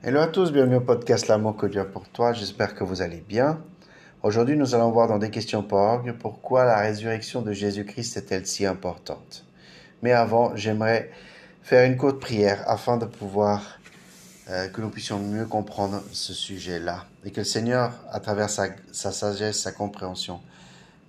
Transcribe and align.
Hello 0.00 0.20
à 0.20 0.28
tous, 0.28 0.52
bienvenue 0.52 0.76
au 0.76 0.80
podcast 0.80 1.26
L'amour 1.26 1.56
que 1.56 1.66
Dieu 1.66 1.80
a 1.80 1.84
pour 1.84 2.08
toi. 2.08 2.32
J'espère 2.32 2.76
que 2.76 2.84
vous 2.84 3.02
allez 3.02 3.20
bien. 3.28 3.58
Aujourd'hui, 4.22 4.56
nous 4.56 4.76
allons 4.76 4.92
voir 4.92 5.08
dans 5.08 5.18
des 5.18 5.28
questions 5.28 5.66
orgue 5.72 6.12
pourquoi 6.12 6.64
la 6.64 6.78
résurrection 6.78 7.42
de 7.42 7.52
Jésus-Christ 7.52 8.16
est-elle 8.16 8.46
si 8.46 8.64
importante. 8.64 9.44
Mais 10.02 10.12
avant, 10.12 10.54
j'aimerais 10.54 11.10
faire 11.64 11.84
une 11.84 11.96
courte 11.96 12.20
prière 12.20 12.62
afin 12.68 12.96
de 12.96 13.06
pouvoir 13.06 13.80
euh, 14.48 14.68
que 14.68 14.80
nous 14.80 14.88
puissions 14.88 15.18
mieux 15.18 15.46
comprendre 15.46 16.00
ce 16.12 16.32
sujet-là 16.32 17.04
et 17.24 17.32
que 17.32 17.40
le 17.40 17.44
Seigneur, 17.44 17.92
à 18.12 18.20
travers 18.20 18.50
sa, 18.50 18.68
sa 18.92 19.10
sagesse, 19.10 19.60
sa 19.60 19.72
compréhension, 19.72 20.40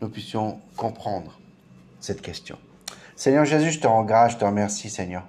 nous 0.02 0.10
puissions 0.10 0.60
comprendre 0.76 1.40
cette 2.00 2.24
question. 2.24 2.58
Seigneur 3.16 3.46
Jésus, 3.46 3.70
je 3.70 3.82
te 3.82 3.86
rends 3.86 4.04
grâce, 4.04 4.32
je 4.32 4.38
te 4.38 4.46
remercie, 4.46 4.90
Seigneur. 4.90 5.28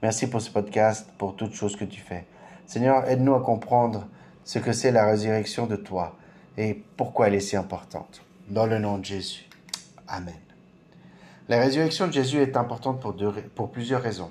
Merci 0.00 0.28
pour 0.28 0.40
ce 0.40 0.50
podcast, 0.50 1.08
pour 1.18 1.34
toutes 1.34 1.54
choses 1.54 1.74
que 1.74 1.84
tu 1.84 2.00
fais. 2.00 2.24
Seigneur, 2.70 3.08
aide-nous 3.08 3.34
à 3.34 3.40
comprendre 3.40 4.06
ce 4.44 4.60
que 4.60 4.70
c'est 4.70 4.92
la 4.92 5.04
résurrection 5.04 5.66
de 5.66 5.74
toi 5.74 6.14
et 6.56 6.84
pourquoi 6.96 7.26
elle 7.26 7.34
est 7.34 7.40
si 7.40 7.56
importante. 7.56 8.22
Dans 8.48 8.64
le 8.64 8.78
nom 8.78 8.98
de 8.98 9.04
Jésus. 9.04 9.48
Amen. 10.06 10.38
La 11.48 11.58
résurrection 11.58 12.06
de 12.06 12.12
Jésus 12.12 12.40
est 12.40 12.56
importante 12.56 13.00
pour, 13.00 13.72
plusieurs 13.72 14.00
raisons. 14.00 14.30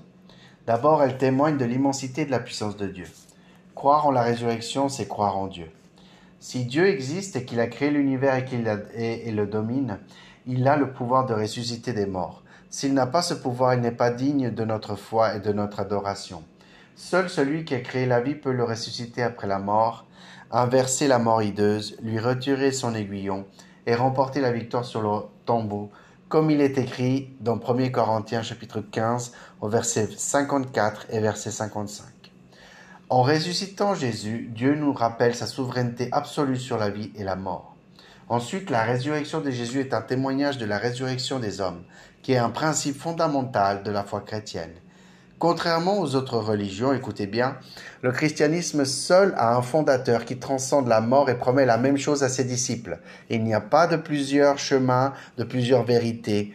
D'abord, 0.65 1.03
elle 1.03 1.17
témoigne 1.17 1.57
de 1.57 1.65
l'immensité 1.65 2.23
de 2.23 2.31
la 2.31 2.39
puissance 2.39 2.77
de 2.77 2.87
Dieu. 2.87 3.07
Croire 3.75 4.07
en 4.07 4.11
la 4.11 4.21
résurrection, 4.21 4.87
c'est 4.87 5.09
croire 5.09 5.35
en 5.35 5.47
Dieu. 5.47 5.69
Si 6.39 6.63
Dieu 6.63 6.87
existe 6.87 7.35
et 7.35 7.43
qu'il 7.43 7.59
a 7.59 7.67
créé 7.67 7.91
l'univers 7.91 8.35
et 8.35 8.45
qu'il 8.45 8.63
le 8.63 9.45
domine, 9.47 9.99
il 10.45 10.65
a 10.65 10.77
le 10.77 10.93
pouvoir 10.93 11.25
de 11.25 11.33
ressusciter 11.33 11.91
des 11.91 12.05
morts. 12.05 12.41
S'il 12.69 12.93
n'a 12.93 13.05
pas 13.05 13.21
ce 13.21 13.33
pouvoir, 13.33 13.73
il 13.73 13.81
n'est 13.81 13.91
pas 13.91 14.11
digne 14.11 14.49
de 14.49 14.63
notre 14.63 14.95
foi 14.95 15.35
et 15.35 15.41
de 15.41 15.51
notre 15.51 15.81
adoration. 15.81 16.41
Seul 17.01 17.29
celui 17.29 17.63
qui 17.63 17.75
a 17.75 17.79
créé 17.79 18.05
la 18.05 18.19
vie 18.19 18.35
peut 18.35 18.51
le 18.51 18.65
ressusciter 18.65 19.23
après 19.23 19.47
la 19.47 19.57
mort, 19.57 20.05
inverser 20.51 21.07
la 21.07 21.17
mort 21.17 21.41
hideuse, 21.41 21.95
lui 22.01 22.19
retirer 22.19 22.73
son 22.73 22.93
aiguillon 22.93 23.45
et 23.85 23.95
remporter 23.95 24.41
la 24.41 24.51
victoire 24.51 24.83
sur 24.83 25.01
le 25.01 25.21
tombeau, 25.45 25.91
comme 26.27 26.51
il 26.51 26.59
est 26.59 26.77
écrit 26.77 27.33
dans 27.39 27.57
1 27.57 27.89
Corinthiens 27.89 28.43
chapitre 28.43 28.81
15 28.81 29.31
au 29.61 29.69
verset 29.69 30.09
54 30.15 31.07
et 31.11 31.21
verset 31.21 31.51
55. 31.51 32.05
En 33.07 33.23
ressuscitant 33.23 33.95
Jésus, 33.95 34.51
Dieu 34.53 34.75
nous 34.75 34.91
rappelle 34.91 35.33
sa 35.35 35.47
souveraineté 35.47 36.09
absolue 36.11 36.57
sur 36.57 36.77
la 36.77 36.89
vie 36.89 37.13
et 37.15 37.23
la 37.23 37.37
mort. 37.37 37.77
Ensuite, 38.27 38.69
la 38.69 38.83
résurrection 38.83 39.39
de 39.39 39.51
Jésus 39.51 39.79
est 39.79 39.93
un 39.93 40.01
témoignage 40.01 40.57
de 40.57 40.65
la 40.65 40.77
résurrection 40.77 41.39
des 41.39 41.61
hommes, 41.61 41.85
qui 42.21 42.33
est 42.33 42.37
un 42.37 42.49
principe 42.49 42.99
fondamental 42.99 43.83
de 43.83 43.89
la 43.89 44.03
foi 44.03 44.19
chrétienne. 44.19 44.73
Contrairement 45.39 46.01
aux 46.01 46.15
autres 46.15 46.37
religions, 46.37 46.91
écoutez 46.91 47.25
bien, 47.25 47.55
le 48.01 48.11
christianisme 48.11 48.83
seul 48.83 49.33
a 49.37 49.55
un 49.55 49.61
fondateur 49.61 50.25
qui 50.25 50.37
transcende 50.37 50.89
la 50.89 50.99
mort 50.99 51.29
et 51.29 51.37
promet 51.37 51.65
la 51.65 51.77
même 51.77 51.97
chose 51.97 52.23
à 52.23 52.29
ses 52.29 52.43
disciples. 52.43 52.99
Il 53.29 53.45
n'y 53.45 53.53
a 53.53 53.61
pas 53.61 53.87
de 53.87 53.95
plusieurs 53.95 54.57
chemins, 54.57 55.13
de 55.37 55.45
plusieurs 55.45 55.85
vérités. 55.85 56.53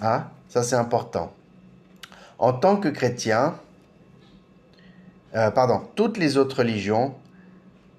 Ah, 0.00 0.30
ça 0.48 0.62
c'est 0.62 0.76
important. 0.76 1.32
En 2.38 2.52
tant 2.52 2.76
que 2.76 2.88
chrétien, 2.88 3.56
euh, 5.34 5.50
pardon, 5.50 5.82
toutes 5.96 6.16
les 6.16 6.36
autres 6.36 6.58
religions 6.58 7.16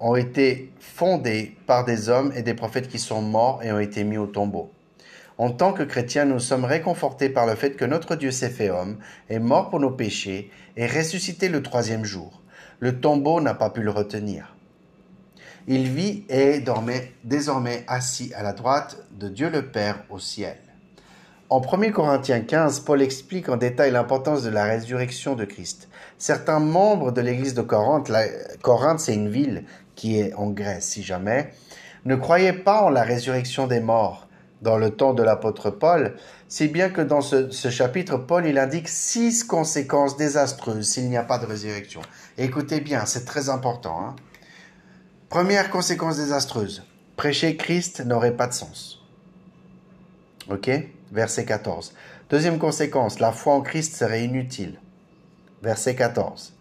ont 0.00 0.16
été 0.16 0.72
fondées 0.80 1.54
par 1.66 1.84
des 1.84 2.08
hommes 2.08 2.32
et 2.34 2.40
des 2.40 2.54
prophètes 2.54 2.88
qui 2.88 2.98
sont 2.98 3.20
morts 3.20 3.62
et 3.62 3.70
ont 3.70 3.78
été 3.78 4.04
mis 4.04 4.16
au 4.16 4.26
tombeau. 4.26 4.72
En 5.38 5.50
tant 5.50 5.72
que 5.72 5.82
chrétiens, 5.82 6.24
nous 6.24 6.40
sommes 6.40 6.64
réconfortés 6.64 7.28
par 7.28 7.46
le 7.46 7.54
fait 7.54 7.72
que 7.72 7.84
notre 7.84 8.16
Dieu 8.16 8.30
s'est 8.30 8.50
fait 8.50 8.70
homme, 8.70 8.98
est 9.30 9.38
mort 9.38 9.70
pour 9.70 9.80
nos 9.80 9.90
péchés 9.90 10.50
et 10.76 10.86
ressuscité 10.86 11.48
le 11.48 11.62
troisième 11.62 12.04
jour. 12.04 12.42
Le 12.80 13.00
tombeau 13.00 13.40
n'a 13.40 13.54
pas 13.54 13.70
pu 13.70 13.82
le 13.82 13.90
retenir. 13.90 14.54
Il 15.68 15.88
vit 15.88 16.24
et 16.28 16.56
est 16.56 16.64
désormais 17.24 17.84
assis 17.86 18.32
à 18.34 18.42
la 18.42 18.52
droite 18.52 18.98
de 19.12 19.28
Dieu 19.28 19.48
le 19.48 19.66
Père 19.66 20.04
au 20.10 20.18
ciel. 20.18 20.56
En 21.48 21.60
1 21.60 21.90
Corinthiens 21.92 22.40
15, 22.40 22.80
Paul 22.80 23.02
explique 23.02 23.48
en 23.48 23.56
détail 23.56 23.92
l'importance 23.92 24.42
de 24.42 24.50
la 24.50 24.64
résurrection 24.64 25.34
de 25.34 25.44
Christ. 25.44 25.88
Certains 26.18 26.58
membres 26.58 27.12
de 27.12 27.20
l'église 27.20 27.54
de 27.54 27.62
Corinthe, 27.62 28.10
Corinthe 28.62 29.00
c'est 29.00 29.14
une 29.14 29.28
ville 29.28 29.64
qui 29.94 30.18
est 30.18 30.34
en 30.34 30.50
Grèce 30.50 30.86
si 30.86 31.02
jamais, 31.02 31.52
ne 32.04 32.16
croyaient 32.16 32.52
pas 32.52 32.82
en 32.82 32.88
la 32.88 33.02
résurrection 33.02 33.66
des 33.66 33.80
morts 33.80 34.26
dans 34.62 34.78
le 34.78 34.90
temps 34.90 35.12
de 35.12 35.22
l'apôtre 35.22 35.70
Paul, 35.70 36.14
si 36.48 36.68
bien 36.68 36.88
que 36.88 37.00
dans 37.00 37.20
ce, 37.20 37.50
chapitre, 37.50 38.16
Paul 38.16 38.46
il 38.46 38.58
indique 38.58 38.88
six 38.88 39.44
conséquences 39.44 40.16
désastreuses 40.16 40.88
s'il 40.88 41.10
n'y 41.10 41.16
a 41.16 41.24
pas 41.24 41.38
de 41.38 41.46
résurrection. 41.46 42.00
écoutez 42.38 42.80
bien, 42.80 43.04
c'est 43.04 43.24
très 43.24 43.50
important. 43.50 44.00
Hein. 44.00 44.16
Première 45.28 45.70
conséquence 45.70 46.16
désastreuse, 46.16 46.84
prêcher 47.16 47.56
Christ 47.56 48.04
n'aurait 48.06 48.36
pas 48.36 48.46
de 48.46 48.54
sens. 48.54 49.04
Ok? 50.48 50.70
Verset 51.10 51.44
14. 51.44 51.92
Deuxième 52.30 52.58
conséquence, 52.58 53.18
la 53.18 53.32
foi 53.32 53.54
en 53.54 53.60
Christ 53.60 53.94
serait 53.96 54.24
inutile. 54.24 54.78
Verset 55.62 55.94
14. 55.94 56.54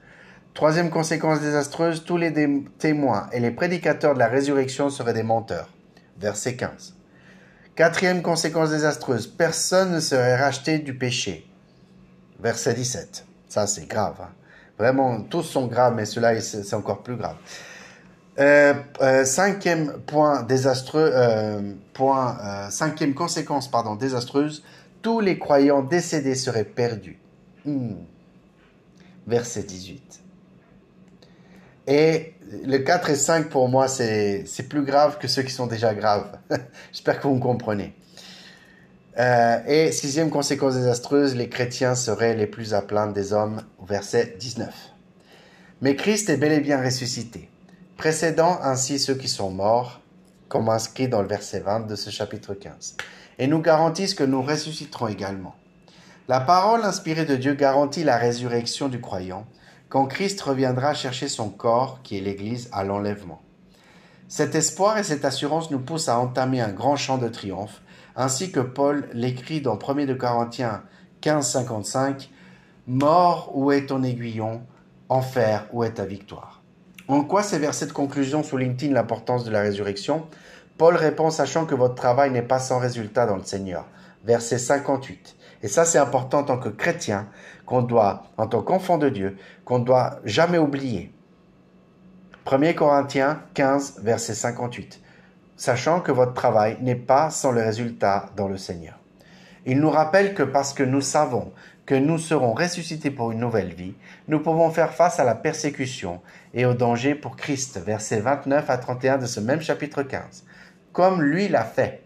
Troisième 0.53 0.89
conséquence 0.89 1.39
désastreuse, 1.39 2.03
tous 2.03 2.17
les 2.17 2.33
témoins 2.77 3.29
et 3.31 3.39
les 3.39 3.51
prédicateurs 3.51 4.13
de 4.13 4.19
la 4.19 4.27
résurrection 4.27 4.89
seraient 4.89 5.13
des 5.13 5.23
menteurs. 5.23 5.69
Verset 6.19 6.55
15. 6.55 6.95
Quatrième 7.81 8.21
conséquence 8.21 8.69
désastreuse, 8.69 9.25
personne 9.25 9.93
ne 9.93 9.99
serait 9.99 10.35
racheté 10.35 10.77
du 10.77 10.93
péché. 10.93 11.47
Verset 12.39 12.75
17. 12.75 13.25
Ça, 13.49 13.65
c'est 13.65 13.87
grave. 13.87 14.17
Hein. 14.21 14.29
Vraiment, 14.77 15.19
tous 15.21 15.41
sont 15.41 15.65
graves, 15.65 15.95
mais 15.95 16.05
cela, 16.05 16.39
c'est 16.41 16.75
encore 16.75 17.01
plus 17.01 17.15
grave. 17.15 17.37
Euh, 18.37 18.75
euh, 19.01 19.25
cinquième 19.25 19.93
point 20.05 20.43
désastreux, 20.43 21.09
euh, 21.11 21.73
point, 21.93 22.69
cinquième 22.69 23.15
conséquence, 23.15 23.67
pardon, 23.67 23.95
désastreuse, 23.95 24.63
tous 25.01 25.19
les 25.19 25.39
croyants 25.39 25.81
décédés 25.81 26.35
seraient 26.35 26.65
perdus. 26.65 27.17
Hmm. 27.65 27.95
Verset 29.25 29.63
18. 29.63 30.20
Et 31.87 32.33
le 32.65 32.77
4 32.77 33.09
et 33.09 33.15
5 33.15 33.49
pour 33.49 33.69
moi, 33.69 33.87
c'est 33.87 34.45
plus 34.69 34.83
grave 34.83 35.17
que 35.17 35.27
ceux 35.27 35.41
qui 35.41 35.51
sont 35.51 35.67
déjà 35.67 35.93
graves. 35.93 36.37
J'espère 36.91 37.19
que 37.19 37.27
vous 37.27 37.35
me 37.35 37.41
comprenez. 37.41 37.95
Euh, 39.19 39.59
et 39.67 39.91
sixième 39.91 40.29
conséquence 40.29 40.75
désastreuse, 40.75 41.35
les 41.35 41.49
chrétiens 41.49 41.95
seraient 41.95 42.35
les 42.35 42.47
plus 42.47 42.73
à 42.73 42.81
plaindre 42.81 43.13
des 43.13 43.33
hommes, 43.33 43.63
verset 43.85 44.35
19. 44.39 44.73
Mais 45.81 45.95
Christ 45.95 46.29
est 46.29 46.37
bel 46.37 46.53
et 46.53 46.59
bien 46.59 46.81
ressuscité, 46.81 47.49
précédant 47.97 48.59
ainsi 48.61 48.99
ceux 48.99 49.15
qui 49.15 49.27
sont 49.27 49.51
morts, 49.51 49.99
comme 50.47 50.69
inscrit 50.69 51.07
dans 51.07 51.21
le 51.21 51.27
verset 51.27 51.59
20 51.59 51.87
de 51.87 51.95
ce 51.95 52.09
chapitre 52.09 52.53
15, 52.53 52.95
et 53.39 53.47
nous 53.47 53.59
garantissent 53.59 54.13
que 54.13 54.23
nous 54.23 54.41
ressusciterons 54.41 55.07
également. 55.07 55.55
La 56.27 56.39
parole 56.39 56.85
inspirée 56.85 57.25
de 57.25 57.35
Dieu 57.35 57.55
garantit 57.55 58.03
la 58.03 58.17
résurrection 58.17 58.87
du 58.87 59.01
croyant, 59.01 59.45
quand 59.91 60.05
Christ 60.05 60.39
reviendra 60.39 60.93
chercher 60.93 61.27
son 61.27 61.49
corps, 61.49 61.99
qui 62.01 62.17
est 62.17 62.21
l'Église, 62.21 62.69
à 62.71 62.85
l'enlèvement. 62.85 63.41
Cet 64.29 64.55
espoir 64.55 64.97
et 64.97 65.03
cette 65.03 65.25
assurance 65.25 65.69
nous 65.69 65.79
poussent 65.79 66.07
à 66.07 66.17
entamer 66.17 66.61
un 66.61 66.71
grand 66.71 66.95
chant 66.95 67.17
de 67.17 67.27
triomphe, 67.27 67.81
ainsi 68.15 68.53
que 68.53 68.61
Paul 68.61 69.09
l'écrit 69.11 69.59
dans 69.59 69.77
1 69.77 70.05
de 70.05 70.13
Corinthiens 70.13 70.83
15, 71.19 71.45
55, 71.45 72.29
Mort, 72.87 73.51
où 73.53 73.73
est 73.73 73.87
ton 73.87 74.01
aiguillon? 74.03 74.61
Enfer, 75.09 75.67
où 75.73 75.83
est 75.83 75.95
ta 75.95 76.05
victoire? 76.05 76.61
En 77.09 77.25
quoi 77.25 77.43
ces 77.43 77.59
versets 77.59 77.87
de 77.87 77.91
conclusion 77.91 78.43
soulignent-ils 78.43 78.93
l'importance 78.93 79.43
de 79.43 79.51
la 79.51 79.59
résurrection? 79.59 80.25
Paul 80.77 80.95
répond 80.95 81.31
sachant 81.31 81.65
que 81.65 81.75
votre 81.75 81.95
travail 81.95 82.31
n'est 82.31 82.41
pas 82.41 82.59
sans 82.59 82.79
résultat 82.79 83.25
dans 83.25 83.35
le 83.35 83.43
Seigneur. 83.43 83.87
Verset 84.23 84.57
58. 84.57 85.35
Et 85.63 85.67
ça, 85.67 85.85
c'est 85.85 85.97
important 85.97 86.39
en 86.39 86.43
tant 86.43 86.57
que 86.57 86.69
chrétien, 86.69 87.27
qu'on 87.65 87.81
doit, 87.81 88.23
en 88.37 88.47
tant 88.47 88.61
qu'enfant 88.61 88.97
de 88.97 89.09
Dieu, 89.09 89.37
qu'on 89.65 89.79
ne 89.79 89.85
doit 89.85 90.19
jamais 90.25 90.57
oublier. 90.57 91.11
1 92.51 92.73
Corinthiens 92.73 93.41
15, 93.53 94.01
verset 94.01 94.33
58. 94.33 94.99
Sachant 95.55 96.01
que 96.01 96.11
votre 96.11 96.33
travail 96.33 96.77
n'est 96.81 96.95
pas 96.95 97.29
sans 97.29 97.51
le 97.51 97.61
résultat 97.61 98.25
dans 98.35 98.47
le 98.47 98.57
Seigneur. 98.57 98.97
Il 99.65 99.79
nous 99.79 99.91
rappelle 99.91 100.33
que 100.33 100.41
parce 100.41 100.73
que 100.73 100.81
nous 100.81 101.01
savons 101.01 101.51
que 101.85 101.95
nous 101.95 102.17
serons 102.17 102.53
ressuscités 102.53 103.11
pour 103.11 103.31
une 103.31 103.39
nouvelle 103.39 103.73
vie, 103.73 103.95
nous 104.27 104.39
pouvons 104.39 104.69
faire 104.69 104.93
face 104.93 105.19
à 105.19 105.23
la 105.23 105.35
persécution 105.35 106.21
et 106.53 106.65
au 106.65 106.73
danger 106.73 107.15
pour 107.15 107.35
Christ, 107.35 107.79
verset 107.79 108.21
29 108.21 108.69
à 108.69 108.77
31 108.77 109.17
de 109.17 109.25
ce 109.25 109.39
même 109.39 109.61
chapitre 109.61 110.03
15, 110.03 110.45
comme 110.93 111.21
lui 111.21 111.47
l'a 111.47 111.63
fait. 111.63 112.01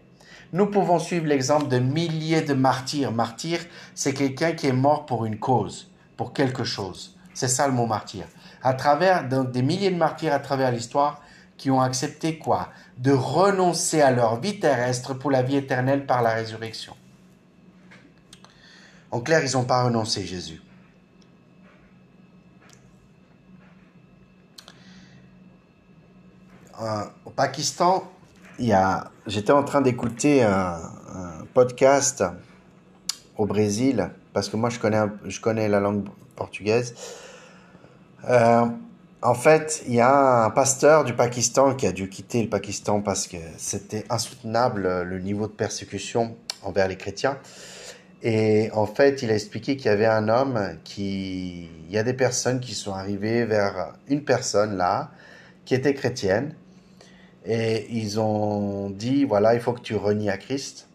Nous 0.56 0.64
pouvons 0.64 0.98
suivre 0.98 1.26
l'exemple 1.26 1.68
de 1.68 1.78
milliers 1.78 2.40
de 2.40 2.54
martyrs. 2.54 3.12
Martyr, 3.12 3.60
c'est 3.94 4.14
quelqu'un 4.14 4.52
qui 4.52 4.66
est 4.66 4.72
mort 4.72 5.04
pour 5.04 5.26
une 5.26 5.38
cause, 5.38 5.90
pour 6.16 6.32
quelque 6.32 6.64
chose. 6.64 7.14
C'est 7.34 7.48
ça 7.48 7.66
le 7.66 7.74
mot 7.74 7.84
martyr. 7.84 8.24
À 8.62 8.72
travers 8.72 9.28
des 9.28 9.60
milliers 9.60 9.90
de 9.90 9.98
martyrs 9.98 10.32
à 10.32 10.38
travers 10.38 10.72
l'histoire 10.72 11.20
qui 11.58 11.70
ont 11.70 11.82
accepté 11.82 12.38
quoi? 12.38 12.70
De 12.96 13.12
renoncer 13.12 14.00
à 14.00 14.10
leur 14.10 14.40
vie 14.40 14.58
terrestre 14.58 15.12
pour 15.12 15.30
la 15.30 15.42
vie 15.42 15.56
éternelle 15.56 16.06
par 16.06 16.22
la 16.22 16.32
résurrection. 16.32 16.96
En 19.10 19.20
clair, 19.20 19.44
ils 19.44 19.52
n'ont 19.52 19.64
pas 19.64 19.84
renoncé 19.84 20.24
Jésus. 20.24 20.62
au 27.24 27.30
Pakistan, 27.30 28.10
il 28.58 28.66
y 28.66 28.72
a, 28.72 29.10
j'étais 29.26 29.52
en 29.52 29.64
train 29.64 29.80
d'écouter 29.80 30.42
un, 30.42 30.78
podcast 31.54 32.22
au 33.38 33.46
Brésil, 33.46 34.10
parce 34.34 34.50
que 34.50 34.56
moi 34.58 34.68
je 34.68 34.78
connais, 34.78 35.00
je 35.24 35.40
connais 35.40 35.68
la 35.68 35.80
langue 35.80 36.04
portugaise. 36.34 36.94
Euh, 38.28 38.66
en 39.22 39.34
fait, 39.34 39.82
il 39.86 39.94
y 39.94 40.00
a 40.00 40.44
un 40.44 40.50
pasteur 40.50 41.04
du 41.04 41.14
Pakistan 41.14 41.74
qui 41.74 41.86
a 41.86 41.92
dû 41.92 42.10
quitter 42.10 42.42
le 42.42 42.50
Pakistan 42.50 43.00
parce 43.00 43.26
que 43.26 43.38
c'était 43.56 44.04
insoutenable 44.10 45.02
le 45.02 45.18
niveau 45.18 45.46
de 45.46 45.52
persécution 45.52 46.36
envers 46.62 46.88
les 46.88 46.96
chrétiens. 46.96 47.38
Et 48.22 48.70
en 48.72 48.86
fait, 48.86 49.22
il 49.22 49.30
a 49.30 49.34
expliqué 49.34 49.76
qu'il 49.76 49.86
y 49.86 49.94
avait 49.94 50.06
un 50.06 50.28
homme 50.28 50.76
qui... 50.84 51.70
Il 51.88 51.94
y 51.94 51.98
a 51.98 52.02
des 52.02 52.14
personnes 52.14 52.60
qui 52.60 52.74
sont 52.74 52.92
arrivées 52.92 53.44
vers 53.44 53.94
une 54.08 54.24
personne 54.24 54.76
là, 54.76 55.10
qui 55.64 55.74
était 55.74 55.94
chrétienne. 55.94 56.54
Et 57.46 57.86
ils 57.90 58.18
ont 58.18 58.90
dit, 58.90 59.24
voilà, 59.24 59.54
il 59.54 59.60
faut 59.60 59.72
que 59.72 59.80
tu 59.80 59.94
renies 59.94 60.30
à 60.30 60.36
Christ. 60.36 60.88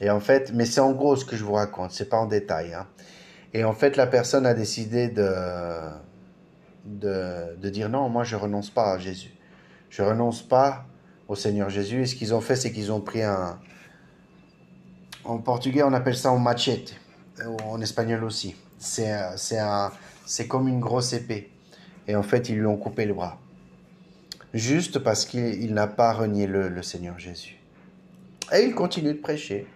Et 0.00 0.10
en 0.10 0.20
fait, 0.20 0.52
mais 0.54 0.64
c'est 0.64 0.80
en 0.80 0.92
gros 0.92 1.16
ce 1.16 1.24
que 1.24 1.36
je 1.36 1.42
vous 1.42 1.54
raconte, 1.54 1.90
c'est 1.90 2.08
pas 2.08 2.18
en 2.18 2.26
détail. 2.26 2.72
Hein. 2.72 2.86
Et 3.52 3.64
en 3.64 3.72
fait, 3.72 3.96
la 3.96 4.06
personne 4.06 4.46
a 4.46 4.54
décidé 4.54 5.08
de, 5.08 5.32
de, 6.84 7.56
de 7.60 7.68
dire 7.68 7.88
non, 7.88 8.08
moi 8.08 8.22
je 8.22 8.36
renonce 8.36 8.70
pas 8.70 8.92
à 8.92 8.98
Jésus. 8.98 9.34
Je 9.90 10.02
renonce 10.02 10.42
pas 10.42 10.84
au 11.26 11.34
Seigneur 11.34 11.68
Jésus. 11.68 12.02
Et 12.02 12.06
ce 12.06 12.14
qu'ils 12.14 12.34
ont 12.34 12.40
fait, 12.40 12.54
c'est 12.54 12.70
qu'ils 12.70 12.92
ont 12.92 13.00
pris 13.00 13.22
un, 13.22 13.58
en 15.24 15.38
portugais, 15.38 15.82
on 15.82 15.92
appelle 15.92 16.16
ça 16.16 16.30
un 16.30 16.38
machete. 16.38 16.94
En 17.64 17.80
espagnol 17.80 18.24
aussi. 18.24 18.56
C'est, 18.78 19.16
c'est, 19.36 19.58
un, 19.58 19.92
c'est 20.26 20.48
comme 20.48 20.68
une 20.68 20.80
grosse 20.80 21.12
épée. 21.12 21.50
Et 22.06 22.16
en 22.16 22.22
fait, 22.22 22.48
ils 22.48 22.56
lui 22.56 22.66
ont 22.66 22.76
coupé 22.76 23.04
le 23.04 23.14
bras. 23.14 23.38
Juste 24.54 24.98
parce 25.00 25.26
qu'il 25.26 25.74
n'a 25.74 25.86
pas 25.86 26.14
renié 26.14 26.46
le, 26.46 26.82
Seigneur 26.82 27.18
Jésus. 27.18 27.58
Et 28.54 28.62
il 28.62 28.74
continue 28.74 29.12
de 29.12 29.18
prêcher. 29.18 29.66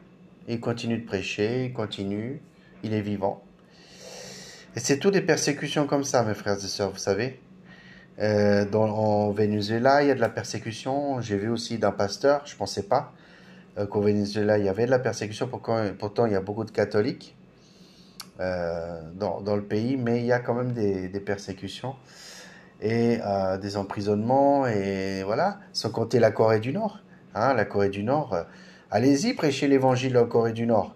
Il 0.48 0.60
continue 0.60 0.96
de 0.96 1.04
prêcher, 1.04 1.66
il 1.66 1.72
continue, 1.74 2.40
il 2.82 2.94
est 2.94 3.02
vivant. 3.02 3.42
Et 4.74 4.80
c'est 4.80 4.98
tout 4.98 5.10
des 5.10 5.20
persécutions 5.20 5.86
comme 5.86 6.04
ça, 6.04 6.22
mes 6.22 6.34
frères 6.34 6.56
et 6.56 6.68
sœurs, 6.68 6.90
vous 6.90 6.98
savez. 6.98 7.38
Euh, 8.18 8.64
dans, 8.64 8.88
en 8.88 9.30
Venezuela, 9.30 10.02
il 10.02 10.08
y 10.08 10.10
a 10.10 10.14
de 10.14 10.20
la 10.20 10.30
persécution. 10.30 11.20
J'ai 11.20 11.36
vu 11.36 11.50
aussi 11.50 11.76
d'un 11.76 11.92
pasteur, 11.92 12.42
je 12.46 12.54
ne 12.54 12.58
pensais 12.58 12.84
pas. 12.84 13.12
Euh, 13.76 13.86
qu'au 13.86 14.00
Venezuela, 14.00 14.56
il 14.56 14.64
y 14.64 14.68
avait 14.70 14.86
de 14.86 14.90
la 14.90 14.98
persécution. 14.98 15.48
Pourtant, 15.48 16.26
il 16.26 16.32
y 16.32 16.34
a 16.34 16.40
beaucoup 16.40 16.64
de 16.64 16.70
catholiques 16.70 17.36
euh, 18.40 19.02
dans, 19.16 19.54
le 19.54 19.62
pays, 19.62 19.98
mais 19.98 20.20
il 20.20 20.24
y 20.24 20.32
a 20.32 20.38
quand 20.38 20.54
même 20.54 20.72
des 20.72 21.20
persécutions 21.20 21.94
et 22.82 23.20
euh, 23.24 23.56
des 23.56 23.76
emprisonnements. 23.76 24.66
Et 24.66 25.22
voilà, 25.24 25.58
sans 25.72 25.90
compter 25.90 26.18
la 26.18 26.30
Corée 26.30 26.60
du 26.60 26.72
Nord. 26.72 26.98
Hein, 27.34 27.54
la 27.54 27.64
Corée 27.64 27.88
du 27.88 28.04
Nord, 28.04 28.36
allez-y, 28.90 29.32
prêchez 29.32 29.66
l'évangile 29.66 30.18
en 30.18 30.26
Corée 30.26 30.52
du 30.52 30.66
Nord. 30.66 30.94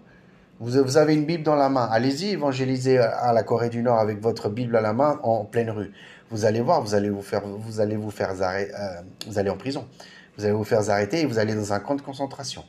Vous, 0.59 0.97
avez 0.97 1.13
une 1.13 1.25
Bible 1.25 1.43
dans 1.43 1.55
la 1.55 1.69
main. 1.69 1.87
Allez-y, 1.91 2.31
évangélisez 2.31 2.97
à 2.97 3.31
la 3.31 3.43
Corée 3.43 3.69
du 3.69 3.81
Nord 3.81 3.99
avec 3.99 4.21
votre 4.21 4.49
Bible 4.49 4.75
à 4.75 4.81
la 4.81 4.93
main 4.93 5.19
en 5.23 5.45
pleine 5.45 5.69
rue. 5.69 5.91
Vous 6.29 6.45
allez 6.45 6.61
voir, 6.61 6.81
vous 6.81 6.93
allez 6.93 7.09
vous 7.09 7.21
faire, 7.21 7.41
vous 7.45 7.79
allez 7.79 7.95
vous 7.95 8.11
faire 8.11 8.41
arrêter, 8.41 8.73
vous 9.27 9.39
allez 9.39 9.49
en 9.49 9.57
prison. 9.57 9.87
Vous 10.37 10.45
allez 10.45 10.53
vous 10.53 10.63
faire 10.63 10.87
arrêter 10.89 11.21
et 11.21 11.25
vous 11.25 11.39
allez 11.39 11.55
dans 11.55 11.73
un 11.73 11.79
camp 11.79 11.95
de 11.95 12.01
concentration. 12.01 12.63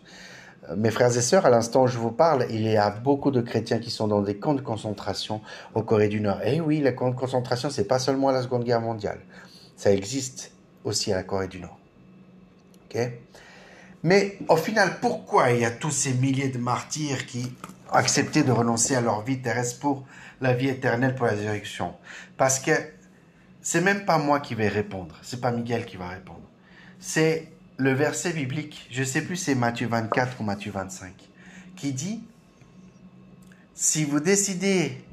Mes 0.76 0.91
frères 0.91 1.17
et 1.17 1.23
sœurs, 1.23 1.47
à 1.47 1.50
l'instant 1.50 1.85
où 1.85 1.87
je 1.87 1.97
vous 1.97 2.11
parle, 2.11 2.47
il 2.50 2.62
y 2.62 2.76
a 2.76 2.91
beaucoup 2.91 3.31
de 3.31 3.41
chrétiens 3.41 3.79
qui 3.79 3.91
sont 3.91 4.06
dans 4.06 4.20
des 4.20 4.37
camps 4.37 4.55
de 4.55 4.61
concentration 4.61 5.41
au 5.75 5.82
Corée 5.82 6.09
du 6.09 6.20
Nord. 6.20 6.43
Et 6.43 6.56
eh 6.56 6.61
oui, 6.61 6.81
les 6.81 6.94
camps 6.94 7.09
de 7.09 7.15
concentration, 7.15 7.70
c'est 7.70 7.88
pas 7.88 7.99
seulement 7.99 8.31
la 8.31 8.43
Seconde 8.43 8.65
Guerre 8.65 8.82
mondiale. 8.82 9.20
Ça 9.76 9.93
existe 9.93 10.53
aussi 10.85 11.12
à 11.12 11.17
la 11.17 11.23
Corée 11.23 11.49
du 11.49 11.61
Nord. 11.61 11.79
Ok? 12.85 13.00
Mais 14.03 14.38
au 14.49 14.56
final, 14.56 14.99
pourquoi 15.00 15.53
il 15.53 15.61
y 15.61 15.65
a 15.65 15.70
tous 15.70 15.91
ces 15.91 16.12
milliers 16.12 16.49
de 16.49 16.59
martyrs 16.59 17.26
qui 17.26 17.50
ont 17.91 17.94
accepté 17.94 18.43
de 18.43 18.53
renoncer 18.53 18.94
à 18.94 19.00
leur 19.00 19.23
vie 19.23 19.41
terrestre 19.41 19.81
pour 19.81 20.05
la 20.41 20.53
vie 20.53 20.69
éternelle, 20.69 21.14
pour 21.14 21.26
la 21.26 21.32
résurrection? 21.32 21.94
Parce 22.37 22.61
que 22.61 22.73
c'est 23.62 23.81
même 23.81 24.05
pas 24.05 24.19
moi 24.19 24.41
qui 24.41 24.55
vais 24.55 24.69
répondre. 24.69 25.17
C'est 25.23 25.41
pas 25.41 25.50
Miguel 25.50 25.87
qui 25.87 25.97
va 25.97 26.09
répondre. 26.09 26.43
C'est 27.00 27.49
le 27.79 27.93
verset 27.93 28.33
biblique, 28.33 28.89
je 28.91 29.01
ne 29.01 29.07
sais 29.07 29.23
plus 29.23 29.37
c'est 29.37 29.55
Matthieu 29.55 29.87
24 29.87 30.41
ou 30.41 30.45
Matthieu 30.45 30.73
25, 30.73 31.15
qui 31.77 31.93
dit, 31.93 32.23
si 33.75 34.05
vous 34.05 34.19
décidez 34.19 35.05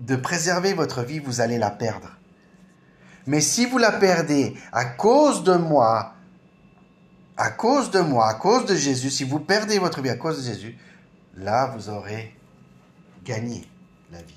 de 0.00 0.14
préserver 0.14 0.74
votre 0.74 1.02
vie, 1.02 1.18
vous 1.18 1.40
allez 1.40 1.56
la 1.56 1.70
perdre. 1.70 2.10
Mais 3.26 3.40
si 3.40 3.64
vous 3.64 3.78
la 3.78 3.92
perdez 3.92 4.54
à 4.72 4.84
cause 4.84 5.42
de 5.42 5.54
moi, 5.54 6.14
à 7.38 7.50
cause 7.50 7.90
de 7.90 8.00
moi, 8.00 8.28
à 8.28 8.34
cause 8.34 8.66
de 8.66 8.76
Jésus, 8.76 9.10
si 9.10 9.24
vous 9.24 9.40
perdez 9.40 9.78
votre 9.78 10.02
vie 10.02 10.10
à 10.10 10.16
cause 10.16 10.38
de 10.38 10.52
Jésus, 10.52 10.76
là, 11.34 11.66
vous 11.74 11.88
aurez 11.88 12.36
gagné 13.24 13.64
la 14.12 14.20
vie. 14.20 14.34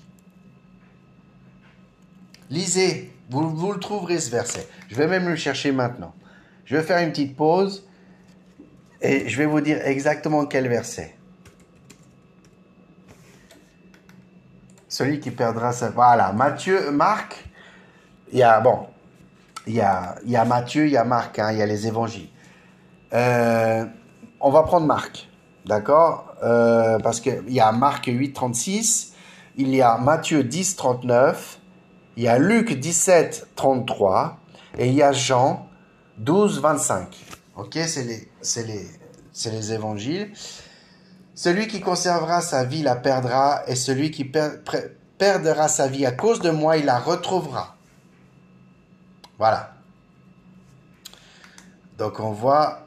Lisez, 2.49 3.11
vous, 3.29 3.49
vous 3.49 3.73
le 3.73 3.79
trouverez 3.79 4.19
ce 4.19 4.29
verset. 4.29 4.65
Je 4.89 4.95
vais 4.95 5.07
même 5.07 5.27
le 5.27 5.35
chercher 5.35 5.73
maintenant. 5.73 6.13
Je 6.65 6.77
vais 6.77 6.83
faire 6.83 6.99
une 6.99 7.11
petite 7.11 7.35
pause 7.35 7.87
et 9.01 9.27
je 9.27 9.37
vais 9.37 9.45
vous 9.45 9.61
dire 9.61 9.85
exactement 9.85 10.45
quel 10.45 10.67
verset. 10.67 11.15
Celui 14.87 15.19
qui 15.19 15.31
perdra 15.31 15.73
sa... 15.73 15.89
Voilà, 15.89 16.31
Matthieu, 16.31 16.91
Marc, 16.91 17.43
il 18.31 18.37
y 18.37 18.43
a, 18.43 18.61
bon, 18.61 18.87
il 19.67 19.73
y 19.73 19.81
a, 19.81 20.45
Matthieu, 20.45 20.85
il 20.85 20.91
y 20.91 20.97
a 20.97 21.03
Marc, 21.03 21.39
hein, 21.39 21.51
il 21.51 21.57
y 21.57 21.61
a 21.61 21.65
les 21.65 21.87
évangiles. 21.87 22.29
Euh, 23.13 23.85
on 24.39 24.51
va 24.51 24.63
prendre 24.63 24.85
Marc, 24.85 25.29
d'accord? 25.65 26.35
Euh, 26.43 26.99
Parce 26.99 27.19
qu'il 27.19 27.49
y 27.49 27.59
a 27.59 27.71
Marc 27.71 28.05
8, 28.05 28.33
36, 28.33 29.13
il 29.57 29.73
y 29.75 29.81
a 29.81 29.97
Matthieu 29.97 30.43
10, 30.43 30.75
39, 30.75 31.59
il 32.17 32.23
y 32.23 32.27
a 32.27 32.37
Luc 32.37 32.73
17, 32.73 33.47
33, 33.55 34.37
et 34.77 34.87
il 34.87 34.93
y 34.93 35.01
a 35.01 35.11
Jean 35.11 35.67
12, 36.17 36.59
25. 36.61 37.07
Ok, 37.55 37.77
c'est 37.87 38.03
les, 38.03 38.29
c'est 38.41 38.65
les, 38.65 38.87
les 39.51 39.73
évangiles. 39.73 40.31
Celui 41.35 41.67
qui 41.67 41.81
conservera 41.81 42.41
sa 42.41 42.63
vie 42.63 42.83
la 42.83 42.95
perdra, 42.95 43.63
et 43.67 43.75
celui 43.75 44.11
qui 44.11 44.31
perdra 45.17 45.67
sa 45.67 45.87
vie 45.87 46.05
à 46.05 46.11
cause 46.11 46.39
de 46.41 46.51
moi, 46.51 46.77
il 46.77 46.85
la 46.85 46.99
retrouvera. 46.99 47.75
Voilà. 49.37 49.73
Donc 51.97 52.19
on 52.19 52.31
voit 52.31 52.85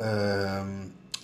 euh, 0.00 0.62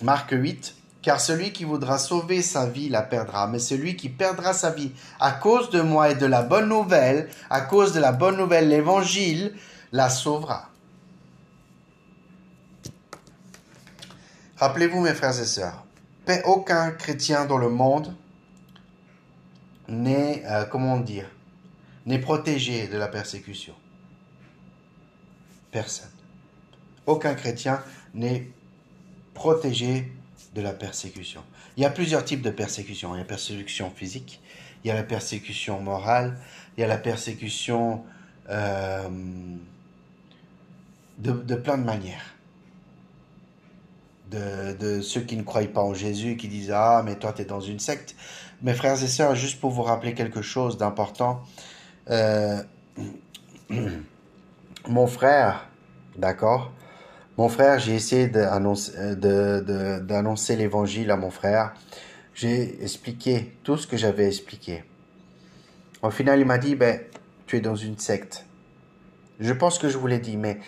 Marc 0.01 0.31
8, 0.31 0.75
car 1.01 1.21
celui 1.21 1.53
qui 1.53 1.63
voudra 1.63 1.97
sauver 1.97 2.41
sa 2.41 2.65
vie 2.65 2.89
la 2.89 3.01
perdra, 3.01 3.47
mais 3.47 3.59
celui 3.59 3.95
qui 3.95 4.09
perdra 4.09 4.53
sa 4.53 4.71
vie 4.71 4.91
à 5.19 5.31
cause 5.31 5.69
de 5.69 5.81
moi 5.81 6.09
et 6.09 6.15
de 6.15 6.25
la 6.25 6.41
bonne 6.41 6.67
nouvelle, 6.67 7.29
à 7.49 7.61
cause 7.61 7.93
de 7.93 7.99
la 7.99 8.11
bonne 8.11 8.37
nouvelle, 8.37 8.69
l'évangile, 8.69 9.55
la 9.91 10.09
sauvera. 10.09 10.69
Rappelez-vous, 14.57 15.01
mes 15.01 15.13
frères 15.13 15.37
et 15.37 15.45
sœurs, 15.45 15.85
aucun 16.45 16.91
chrétien 16.91 17.45
dans 17.45 17.57
le 17.57 17.69
monde 17.69 18.15
n'est, 19.89 20.43
euh, 20.45 20.63
comment 20.65 20.97
dire, 20.97 21.29
n'est 22.05 22.19
protégé 22.19 22.87
de 22.87 22.97
la 22.97 23.09
persécution. 23.09 23.73
Personne. 25.71 26.09
Aucun 27.05 27.35
chrétien 27.35 27.83
n'est 28.13 28.47
protégé 29.33 30.11
de 30.53 30.61
la 30.61 30.71
persécution. 30.71 31.43
Il 31.75 31.83
y 31.83 31.85
a 31.85 31.89
plusieurs 31.89 32.23
types 32.23 32.41
de 32.41 32.49
persécution. 32.49 33.13
Il 33.13 33.17
y 33.17 33.19
a 33.19 33.23
la 33.23 33.27
persécution 33.27 33.91
physique, 33.91 34.41
il 34.83 34.87
y 34.87 34.91
a 34.91 34.95
la 34.95 35.03
persécution 35.03 35.81
morale, 35.81 36.37
il 36.77 36.81
y 36.81 36.83
a 36.85 36.87
la 36.87 36.97
persécution 36.97 38.05
euh, 38.49 39.09
de 41.17 41.55
plein 41.55 41.77
de 41.77 41.83
manières 41.83 42.34
de, 44.31 45.01
ceux 45.01 45.21
qui 45.21 45.37
ne 45.37 45.43
croient 45.43 45.63
pas 45.73 45.81
en 45.81 45.93
Jésus 45.93 46.31
et 46.31 46.37
qui 46.37 46.47
disent 46.47 46.71
Ah, 46.71 47.01
mais 47.05 47.15
toi, 47.15 47.33
tu 47.33 47.41
es 47.41 47.45
dans 47.45 47.61
une 47.61 47.79
secte. 47.79 48.15
Mes 48.61 48.73
frères 48.73 49.01
et 49.01 49.07
sœurs, 49.07 49.35
juste 49.35 49.59
pour 49.59 49.71
vous 49.71 49.83
rappeler 49.83 50.13
quelque 50.13 50.41
chose 50.41 50.77
d'important, 50.77 51.43
euh, 52.09 52.61
mon 54.87 55.07
frère, 55.07 55.67
d'accord? 56.17 56.71
Mon 57.37 57.49
frère, 57.49 57.79
j'ai 57.79 57.95
essayé 57.95 58.27
d'annoncer 58.27 59.15
de, 59.15 60.53
l'évangile 60.53 61.11
à 61.11 61.17
mon 61.17 61.31
frère. 61.31 61.73
J'ai 62.33 62.81
expliqué 62.81 63.57
tout 63.63 63.77
ce 63.77 63.87
que 63.87 63.97
j'avais 63.97 64.27
expliqué. 64.27 64.83
Au 66.01 66.11
final, 66.11 66.39
il 66.39 66.45
m'a 66.45 66.57
dit 66.57 66.75
ben, 66.75 67.01
Tu 67.45 67.57
es 67.57 67.61
dans 67.61 67.75
une 67.75 67.97
secte. 67.97 68.45
Je 69.39 69.51
pense 69.51 69.79
que 69.79 69.89
je 69.89 69.97
vous 69.97 70.07
l'ai 70.07 70.19
dit, 70.19 70.37
mais 70.37 70.59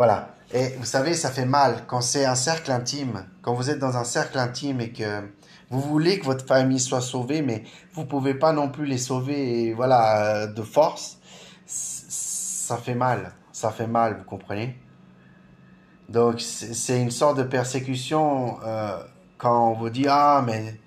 voilà. 0.00 0.30
Et 0.54 0.70
vous 0.78 0.86
savez, 0.86 1.12
ça 1.12 1.30
fait 1.30 1.44
mal 1.44 1.84
quand 1.86 2.00
c'est 2.00 2.24
un 2.24 2.34
cercle 2.34 2.72
intime, 2.72 3.26
quand 3.42 3.52
vous 3.52 3.68
êtes 3.68 3.78
dans 3.78 3.98
un 3.98 4.04
cercle 4.04 4.38
intime 4.38 4.80
et 4.80 4.92
que 4.92 5.28
vous 5.68 5.82
voulez 5.82 6.18
que 6.18 6.24
votre 6.24 6.46
famille 6.46 6.80
soit 6.80 7.02
sauvée, 7.02 7.42
mais 7.42 7.64
vous 7.92 8.06
pouvez 8.06 8.32
pas 8.32 8.54
non 8.54 8.70
plus 8.70 8.86
les 8.86 8.96
sauver, 8.96 9.74
voilà, 9.74 10.46
de 10.46 10.62
force. 10.62 11.18
Ça 11.66 12.78
fait 12.78 12.94
mal, 12.94 13.34
ça 13.52 13.72
fait 13.72 13.86
mal, 13.86 14.16
vous 14.16 14.24
comprenez? 14.24 14.74
Donc 16.08 16.40
c'est 16.40 16.98
une 16.98 17.10
sorte 17.10 17.36
de 17.36 17.42
persécution 17.42 18.58
euh, 18.64 18.96
quand 19.36 19.72
on 19.72 19.74
vous 19.74 19.90
dit 19.90 20.06
ah 20.08 20.42
mais 20.46 20.80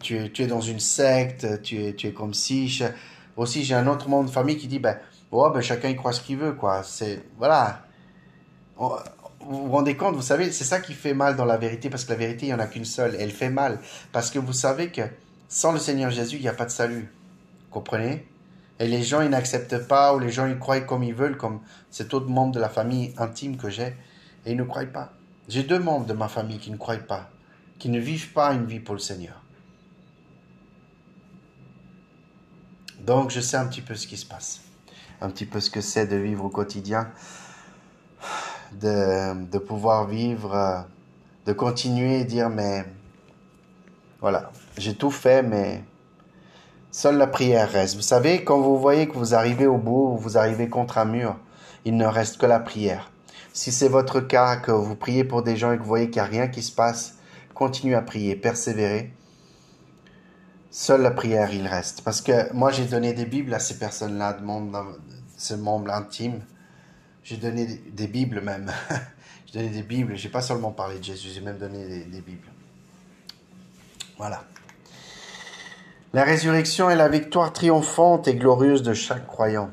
tu 0.00 0.16
es, 0.16 0.30
tu 0.30 0.42
es 0.42 0.46
dans 0.46 0.62
une 0.62 0.80
secte, 0.80 1.60
tu 1.60 1.84
es, 1.84 1.94
tu 1.94 2.06
es 2.06 2.12
comme 2.14 2.32
si. 2.32 2.82
Aussi 3.36 3.62
j'ai 3.62 3.74
un 3.74 3.88
autre 3.88 4.08
membre 4.08 4.30
de 4.30 4.34
famille 4.34 4.56
qui 4.56 4.68
dit 4.68 4.78
ben, 4.78 4.96
oh, 5.32 5.50
ben 5.50 5.60
chacun 5.60 5.88
il 5.88 5.96
croit 5.96 6.12
ce 6.12 6.20
qu'il 6.20 6.38
veut 6.38 6.52
quoi. 6.52 6.82
C'est 6.82 7.22
voilà. 7.38 7.84
vous 8.76 8.96
vous 9.40 9.70
rendez 9.70 9.96
compte, 9.96 10.14
vous 10.14 10.22
savez, 10.22 10.50
c'est 10.52 10.64
ça 10.64 10.80
qui 10.80 10.94
fait 10.94 11.14
mal 11.14 11.36
dans 11.36 11.44
la 11.44 11.56
vérité, 11.56 11.90
parce 11.90 12.04
que 12.04 12.10
la 12.10 12.18
vérité, 12.18 12.46
il 12.46 12.48
n'y 12.48 12.54
en 12.54 12.58
a 12.58 12.66
qu'une 12.66 12.84
seule. 12.84 13.16
Elle 13.18 13.30
fait 13.30 13.50
mal, 13.50 13.78
parce 14.12 14.30
que 14.30 14.38
vous 14.38 14.52
savez 14.52 14.90
que 14.90 15.02
sans 15.48 15.72
le 15.72 15.78
Seigneur 15.78 16.10
Jésus, 16.10 16.36
il 16.36 16.42
n'y 16.42 16.48
a 16.48 16.54
pas 16.54 16.66
de 16.66 16.70
salut. 16.70 17.12
Comprenez? 17.70 18.26
Et 18.80 18.86
les 18.86 19.02
gens, 19.02 19.22
ils 19.22 19.30
n'acceptent 19.30 19.88
pas, 19.88 20.14
ou 20.14 20.18
les 20.18 20.30
gens, 20.30 20.46
ils 20.46 20.58
croient 20.58 20.80
comme 20.80 21.02
ils 21.02 21.14
veulent, 21.14 21.36
comme 21.36 21.60
cet 21.90 22.14
autre 22.14 22.28
membre 22.28 22.54
de 22.54 22.60
la 22.60 22.68
famille 22.68 23.12
intime 23.18 23.56
que 23.56 23.70
j'ai, 23.70 23.96
et 24.46 24.52
ils 24.52 24.56
ne 24.56 24.64
croient 24.64 24.86
pas. 24.86 25.12
J'ai 25.48 25.62
deux 25.62 25.78
membres 25.78 26.06
de 26.06 26.12
ma 26.12 26.28
famille 26.28 26.58
qui 26.58 26.70
ne 26.70 26.76
croient 26.76 26.96
pas, 26.96 27.30
qui 27.78 27.88
ne 27.88 27.98
vivent 27.98 28.32
pas 28.32 28.52
une 28.52 28.66
vie 28.66 28.80
pour 28.80 28.94
le 28.94 29.00
Seigneur. 29.00 29.42
Donc, 33.00 33.30
je 33.30 33.40
sais 33.40 33.56
un 33.56 33.66
petit 33.66 33.80
peu 33.80 33.94
ce 33.94 34.06
qui 34.06 34.16
se 34.16 34.26
passe, 34.26 34.60
un 35.20 35.30
petit 35.30 35.46
peu 35.46 35.60
ce 35.60 35.70
que 35.70 35.80
c'est 35.80 36.06
de 36.06 36.16
vivre 36.16 36.44
au 36.44 36.48
quotidien, 36.48 37.10
de, 38.72 39.44
de 39.46 39.58
pouvoir 39.58 40.06
vivre, 40.06 40.86
de 41.46 41.52
continuer 41.52 42.20
et 42.20 42.24
dire, 42.24 42.48
mais 42.50 42.84
voilà, 44.20 44.50
j'ai 44.76 44.94
tout 44.94 45.10
fait, 45.10 45.42
mais 45.42 45.82
Seule 46.90 47.18
la 47.18 47.26
prière 47.26 47.70
reste. 47.70 47.96
Vous 47.96 48.02
savez, 48.02 48.44
quand 48.44 48.60
vous 48.60 48.78
voyez 48.78 49.08
que 49.08 49.12
vous 49.12 49.34
arrivez 49.34 49.66
au 49.66 49.76
bout, 49.76 50.16
vous 50.16 50.38
arrivez 50.38 50.70
contre 50.70 50.96
un 50.96 51.04
mur, 51.04 51.36
il 51.84 51.96
ne 51.98 52.06
reste 52.06 52.38
que 52.38 52.46
la 52.46 52.60
prière. 52.60 53.10
Si 53.52 53.72
c'est 53.72 53.88
votre 53.88 54.20
cas, 54.20 54.56
que 54.56 54.72
vous 54.72 54.96
priez 54.96 55.22
pour 55.22 55.42
des 55.42 55.56
gens 55.56 55.70
et 55.70 55.76
que 55.76 55.82
vous 55.82 55.88
voyez 55.88 56.08
qu'il 56.08 56.22
n'y 56.22 56.26
a 56.26 56.30
rien 56.30 56.48
qui 56.48 56.62
se 56.62 56.72
passe, 56.72 57.18
continuez 57.52 57.94
à 57.94 58.00
prier, 58.00 58.36
persévérez. 58.36 59.12
Seule 60.80 61.02
la 61.02 61.10
prière, 61.10 61.52
il 61.52 61.66
reste. 61.66 62.02
Parce 62.02 62.20
que 62.20 62.52
moi, 62.52 62.70
j'ai 62.70 62.84
donné 62.84 63.12
des 63.12 63.26
Bibles 63.26 63.52
à 63.52 63.58
ces 63.58 63.80
personnes-là, 63.80 64.34
de 64.34 64.44
ce 65.36 65.54
membre 65.54 65.90
intime. 65.90 66.40
J'ai 67.24 67.36
donné 67.36 67.66
des 67.66 68.06
Bibles 68.06 68.40
même. 68.40 68.70
j'ai 69.46 69.58
donné 69.58 69.70
des 69.70 69.82
Bibles. 69.82 70.14
J'ai 70.14 70.28
pas 70.28 70.40
seulement 70.40 70.70
parlé 70.70 71.00
de 71.00 71.02
Jésus, 71.02 71.30
j'ai 71.34 71.40
même 71.40 71.58
donné 71.58 72.04
des 72.04 72.20
Bibles. 72.20 72.46
Voilà. 74.18 74.44
La 76.12 76.22
résurrection 76.22 76.88
est 76.88 76.94
la 76.94 77.08
victoire 77.08 77.52
triomphante 77.52 78.28
et 78.28 78.36
glorieuse 78.36 78.84
de 78.84 78.94
chaque 78.94 79.26
croyant. 79.26 79.70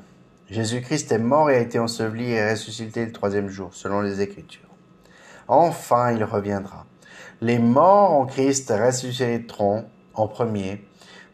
Jésus-Christ 0.49 1.11
est 1.11 1.19
mort 1.19 1.51
et 1.51 1.57
a 1.57 1.59
été 1.59 1.77
enseveli 1.77 2.31
et 2.31 2.49
ressuscité 2.49 3.05
le 3.05 3.11
troisième 3.11 3.49
jour, 3.49 3.69
selon 3.75 4.01
les 4.01 4.21
Écritures. 4.21 4.69
Enfin, 5.47 6.13
il 6.13 6.23
reviendra. 6.23 6.87
Les 7.41 7.59
morts 7.59 8.13
en 8.13 8.25
Christ 8.25 8.73
ressusciteront 8.75 9.85
en 10.15 10.27
premier. 10.27 10.83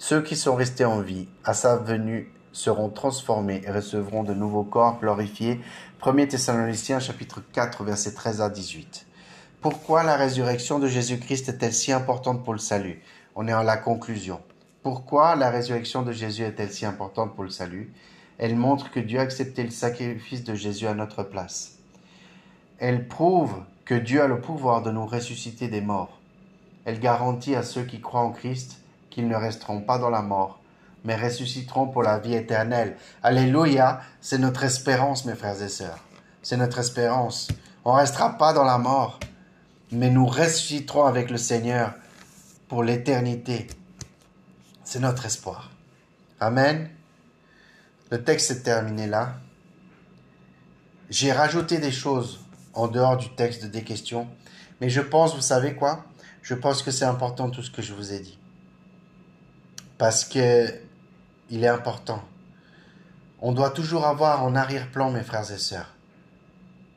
Ceux 0.04 0.24
qui 0.24 0.36
sont 0.36 0.56
restés 0.56 0.84
en 0.84 1.00
vie, 1.00 1.28
à 1.44 1.54
sa 1.54 1.78
venue, 1.78 2.34
seront 2.54 2.90
transformés 2.90 3.62
et 3.64 3.72
recevront 3.72 4.24
de 4.24 4.34
nouveaux 4.34 4.64
corps 4.64 5.00
glorifiés. 5.00 5.62
1 6.04 6.26
Thessaloniciens 6.26 7.00
chapitre 7.00 7.44
4 7.54 7.84
verset 7.84 8.16
13 8.16 8.42
à 8.42 8.50
18. 8.50 9.06
Pourquoi 9.62 10.02
la 10.02 10.16
résurrection 10.16 10.80
de 10.80 10.88
Jésus-Christ 10.88 11.50
est-elle 11.50 11.72
si 11.72 11.92
importante 11.92 12.44
pour 12.44 12.54
le 12.54 12.60
salut? 12.60 13.00
On 13.36 13.48
est 13.48 13.54
en 13.54 13.62
la 13.62 13.78
conclusion. 13.78 14.42
Pourquoi 14.82 15.36
la 15.36 15.52
résurrection 15.52 16.02
de 16.02 16.12
Jésus 16.12 16.46
est-elle 16.46 16.72
si 16.72 16.88
importante 16.88 17.36
pour 17.36 17.44
le 17.44 17.52
salut? 17.52 17.94
Elle 18.40 18.56
montre 18.56 18.90
que 18.90 19.00
Dieu 19.00 19.20
a 19.20 19.22
accepté 19.22 19.62
le 19.62 19.70
sacrifice 19.70 20.44
de 20.44 20.56
Jésus 20.56 20.88
à 20.88 20.96
notre 20.96 21.22
place. 21.22 21.78
Elle 22.80 23.08
prouve 23.08 23.54
que 23.86 23.94
Dieu 23.94 24.24
a 24.24 24.28
le 24.28 24.42
pouvoir 24.42 24.82
de 24.82 24.90
nous 24.90 25.06
ressusciter 25.06 25.68
des 25.68 25.82
morts. 25.82 26.20
Elle 26.86 27.00
garantit 27.00 27.54
à 27.54 27.62
ceux 27.62 27.84
qui 27.84 28.02
croient 28.02 28.22
en 28.22 28.32
Christ 28.32 28.82
qu'ils 29.12 29.28
ne 29.28 29.36
resteront 29.36 29.82
pas 29.82 30.00
dans 30.00 30.10
la 30.10 30.24
mort, 30.24 30.60
mais 31.04 31.16
ressusciteront 31.16 31.88
pour 31.88 32.02
la 32.02 32.18
vie 32.18 32.34
éternelle. 32.34 32.98
Alléluia, 33.22 34.02
c'est 34.22 34.40
notre 34.40 34.64
espérance, 34.64 35.26
mes 35.26 35.36
frères 35.36 35.62
et 35.62 35.70
sœurs. 35.70 36.00
C'est 36.42 36.58
notre 36.58 36.80
espérance. 36.80 37.50
On 37.86 37.94
ne 37.94 38.00
restera 38.00 38.38
pas 38.38 38.54
dans 38.54 38.64
la 38.64 38.80
mort, 38.80 39.20
mais 39.92 40.10
nous 40.10 40.26
ressusciterons 40.26 41.06
avec 41.06 41.30
le 41.30 41.38
Seigneur 41.38 41.94
pour 42.68 42.84
l'éternité. 42.84 43.68
C'est 44.84 45.00
notre 45.00 45.26
espoir. 45.26 45.70
Amen. 46.40 46.90
Le 48.10 48.24
texte 48.24 48.52
est 48.52 48.64
terminé 48.64 49.08
là. 49.08 49.36
J'ai 51.10 51.32
rajouté 51.32 51.78
des 51.78 51.92
choses 51.92 52.40
en 52.74 52.88
dehors 52.88 53.18
du 53.18 53.30
texte 53.36 53.66
des 53.66 53.84
questions, 53.84 54.28
mais 54.80 54.90
je 54.90 55.02
pense, 55.02 55.36
vous 55.36 55.42
savez 55.42 55.76
quoi? 55.76 56.06
Je 56.42 56.56
pense 56.56 56.82
que 56.82 56.92
c'est 56.92 57.06
important 57.06 57.50
tout 57.50 57.62
ce 57.62 57.70
que 57.70 57.82
je 57.82 57.94
vous 57.94 58.14
ai 58.14 58.20
dit. 58.20 58.40
Parce 60.02 60.26
que 60.26 60.66
il 61.52 61.64
est 61.64 61.68
important. 61.68 62.24
On 63.40 63.52
doit 63.52 63.70
toujours 63.70 64.08
avoir 64.08 64.44
en 64.44 64.56
arrière-plan, 64.56 65.12
mes 65.12 65.22
frères 65.22 65.52
et 65.52 65.60
sœurs. 65.60 65.94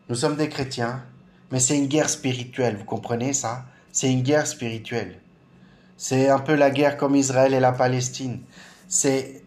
Nous 0.08 0.14
sommes 0.14 0.36
des 0.36 0.48
chrétiens, 0.48 1.02
mais 1.50 1.60
c'est 1.60 1.76
une 1.76 1.86
guerre 1.86 2.08
spirituelle, 2.08 2.78
vous 2.78 2.86
comprenez 2.86 3.34
ça? 3.34 3.66
C'est 3.92 4.10
une 4.10 4.22
guerre 4.22 4.46
spirituelle. 4.46 5.20
C'est 5.98 6.30
un 6.30 6.38
peu 6.38 6.54
la 6.54 6.70
guerre 6.70 6.96
comme 6.96 7.14
Israël 7.14 7.52
et 7.52 7.60
la 7.60 7.72
Palestine. 7.72 8.40
C'est 8.88 9.42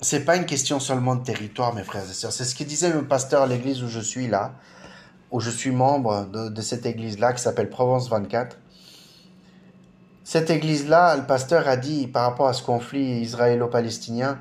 c'est 0.00 0.24
pas 0.24 0.36
une 0.36 0.46
question 0.46 0.78
seulement 0.78 1.16
de 1.16 1.24
territoire, 1.24 1.74
mes 1.74 1.82
frères 1.82 2.08
et 2.08 2.14
sœurs. 2.14 2.30
C'est 2.30 2.44
ce 2.44 2.54
que 2.54 2.62
disait 2.62 2.92
le 2.92 3.04
pasteur 3.04 3.42
à 3.42 3.46
l'église 3.48 3.82
où 3.82 3.88
je 3.88 3.98
suis 3.98 4.28
là, 4.28 4.54
où 5.32 5.40
je 5.40 5.50
suis 5.50 5.72
membre 5.72 6.26
de, 6.26 6.62
cette 6.62 6.86
église-là 6.86 7.32
qui 7.32 7.42
s'appelle 7.42 7.70
Provence 7.70 8.08
24. 8.08 8.56
Cette 10.24 10.50
église-là, 10.50 11.16
le 11.16 11.24
pasteur 11.24 11.68
a 11.68 11.76
dit 11.76 12.06
par 12.06 12.24
rapport 12.24 12.48
à 12.48 12.54
ce 12.54 12.62
conflit 12.62 13.20
israélo-palestinien 13.20 14.38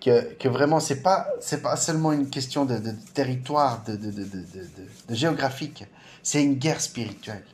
que, 0.00 0.34
que 0.34 0.48
vraiment 0.48 0.80
c'est 0.80 1.02
pas 1.02 1.28
c'est 1.40 1.62
pas 1.62 1.76
seulement 1.76 2.12
une 2.12 2.28
question 2.28 2.64
de, 2.64 2.78
de 2.78 2.92
territoire, 3.14 3.84
de, 3.84 3.96
de, 3.96 4.10
de 4.10 5.14
géographique. 5.14 5.84
C'est 6.22 6.42
une 6.42 6.54
guerre 6.54 6.80
spirituelle. 6.80 7.44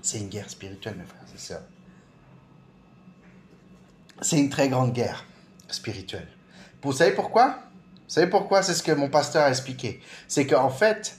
C'est 0.00 0.18
une 0.18 0.28
guerre 0.28 0.50
spirituelle, 0.50 0.96
mes 0.96 1.04
frères 1.04 1.22
et 1.34 1.38
sœurs 1.38 1.62
c'est 4.22 4.38
une 4.38 4.50
très 4.50 4.68
grande 4.68 4.92
guerre 4.92 5.24
spirituelle. 5.68 6.28
Vous 6.82 6.92
savez 6.92 7.12
pourquoi? 7.12 7.58
Vous 8.08 8.14
savez 8.14 8.28
pourquoi 8.28 8.62
C'est 8.62 8.74
ce 8.74 8.82
que 8.82 8.92
mon 8.92 9.08
pasteur 9.08 9.44
a 9.44 9.50
expliqué? 9.50 10.00
C'est 10.28 10.46
qu'en 10.46 10.70
fait, 10.70 11.18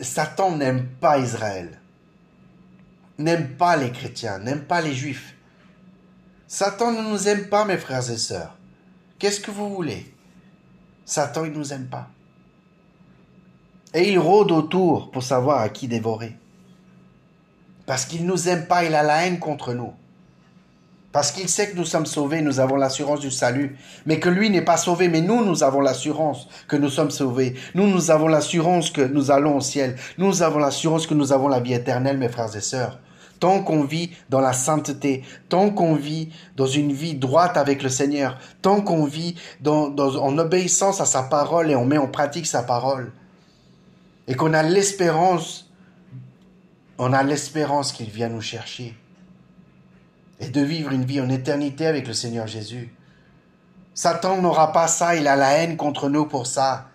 Satan 0.00 0.56
n'aime 0.56 0.86
pas 1.00 1.18
Israël, 1.18 1.80
n'aime 3.18 3.56
pas 3.56 3.76
les 3.76 3.90
chrétiens, 3.90 4.38
n'aime 4.38 4.64
pas 4.64 4.80
les 4.80 4.94
juifs. 4.94 5.34
Satan 6.46 6.92
ne 6.92 7.02
nous 7.02 7.28
aime 7.28 7.48
pas, 7.48 7.64
mes 7.64 7.78
frères 7.78 8.10
et 8.10 8.18
sœurs. 8.18 8.56
Qu'est-ce 9.18 9.40
que 9.40 9.50
vous 9.50 9.74
voulez? 9.74 10.12
Satan, 11.04 11.44
il 11.44 11.52
ne 11.52 11.58
nous 11.58 11.72
aime 11.72 11.86
pas. 11.86 12.08
Et 13.94 14.10
il 14.12 14.18
rôde 14.18 14.52
autour 14.52 15.10
pour 15.10 15.22
savoir 15.22 15.60
à 15.60 15.68
qui 15.68 15.88
dévorer. 15.88 16.36
Parce 17.86 18.04
qu'il 18.04 18.22
ne 18.24 18.28
nous 18.30 18.48
aime 18.48 18.66
pas, 18.66 18.84
il 18.84 18.94
a 18.94 19.02
la 19.02 19.26
haine 19.26 19.38
contre 19.38 19.74
nous. 19.74 19.92
Parce 21.12 21.30
qu'il 21.30 21.48
sait 21.48 21.68
que 21.68 21.76
nous 21.76 21.84
sommes 21.84 22.06
sauvés, 22.06 22.40
nous 22.40 22.58
avons 22.58 22.76
l'assurance 22.76 23.20
du 23.20 23.30
salut. 23.30 23.76
Mais 24.06 24.18
que 24.18 24.30
lui 24.30 24.48
n'est 24.48 24.62
pas 24.62 24.78
sauvé, 24.78 25.08
mais 25.08 25.20
nous, 25.20 25.44
nous 25.44 25.62
avons 25.62 25.80
l'assurance 25.80 26.48
que 26.66 26.76
nous 26.76 26.88
sommes 26.88 27.10
sauvés. 27.10 27.54
Nous, 27.74 27.86
nous 27.86 28.10
avons 28.10 28.28
l'assurance 28.28 28.90
que 28.90 29.02
nous 29.02 29.30
allons 29.30 29.58
au 29.58 29.60
ciel. 29.60 29.96
Nous 30.16 30.42
avons 30.42 30.58
l'assurance 30.58 31.06
que 31.06 31.12
nous 31.12 31.32
avons 31.32 31.48
la 31.48 31.60
vie 31.60 31.74
éternelle, 31.74 32.16
mes 32.16 32.30
frères 32.30 32.56
et 32.56 32.62
sœurs. 32.62 32.98
Tant 33.40 33.62
qu'on 33.62 33.84
vit 33.84 34.12
dans 34.30 34.40
la 34.40 34.54
sainteté, 34.54 35.22
tant 35.50 35.70
qu'on 35.70 35.96
vit 35.96 36.30
dans 36.56 36.66
une 36.66 36.92
vie 36.92 37.14
droite 37.14 37.56
avec 37.56 37.82
le 37.82 37.88
Seigneur, 37.90 38.38
tant 38.62 38.80
qu'on 38.80 39.04
vit 39.04 39.34
en 39.66 40.38
obéissance 40.38 41.00
à 41.00 41.06
sa 41.06 41.24
parole 41.24 41.70
et 41.70 41.76
on 41.76 41.84
met 41.84 41.98
en 41.98 42.06
pratique 42.06 42.46
sa 42.46 42.62
parole, 42.62 43.12
et 44.28 44.34
qu'on 44.34 44.54
a 44.54 44.62
l'espérance, 44.62 45.68
on 46.98 47.12
a 47.12 47.24
l'espérance 47.24 47.92
qu'il 47.92 48.10
vient 48.10 48.28
nous 48.28 48.40
chercher 48.40 48.94
et 50.42 50.48
de 50.48 50.60
vivre 50.60 50.92
une 50.92 51.04
vie 51.04 51.20
en 51.20 51.28
éternité 51.28 51.86
avec 51.86 52.06
le 52.08 52.12
Seigneur 52.12 52.48
Jésus. 52.48 52.92
Satan 53.94 54.42
n'aura 54.42 54.72
pas 54.72 54.88
ça, 54.88 55.14
il 55.14 55.28
a 55.28 55.36
la 55.36 55.52
haine 55.52 55.76
contre 55.76 56.08
nous 56.08 56.26
pour 56.26 56.46
ça. 56.46 56.88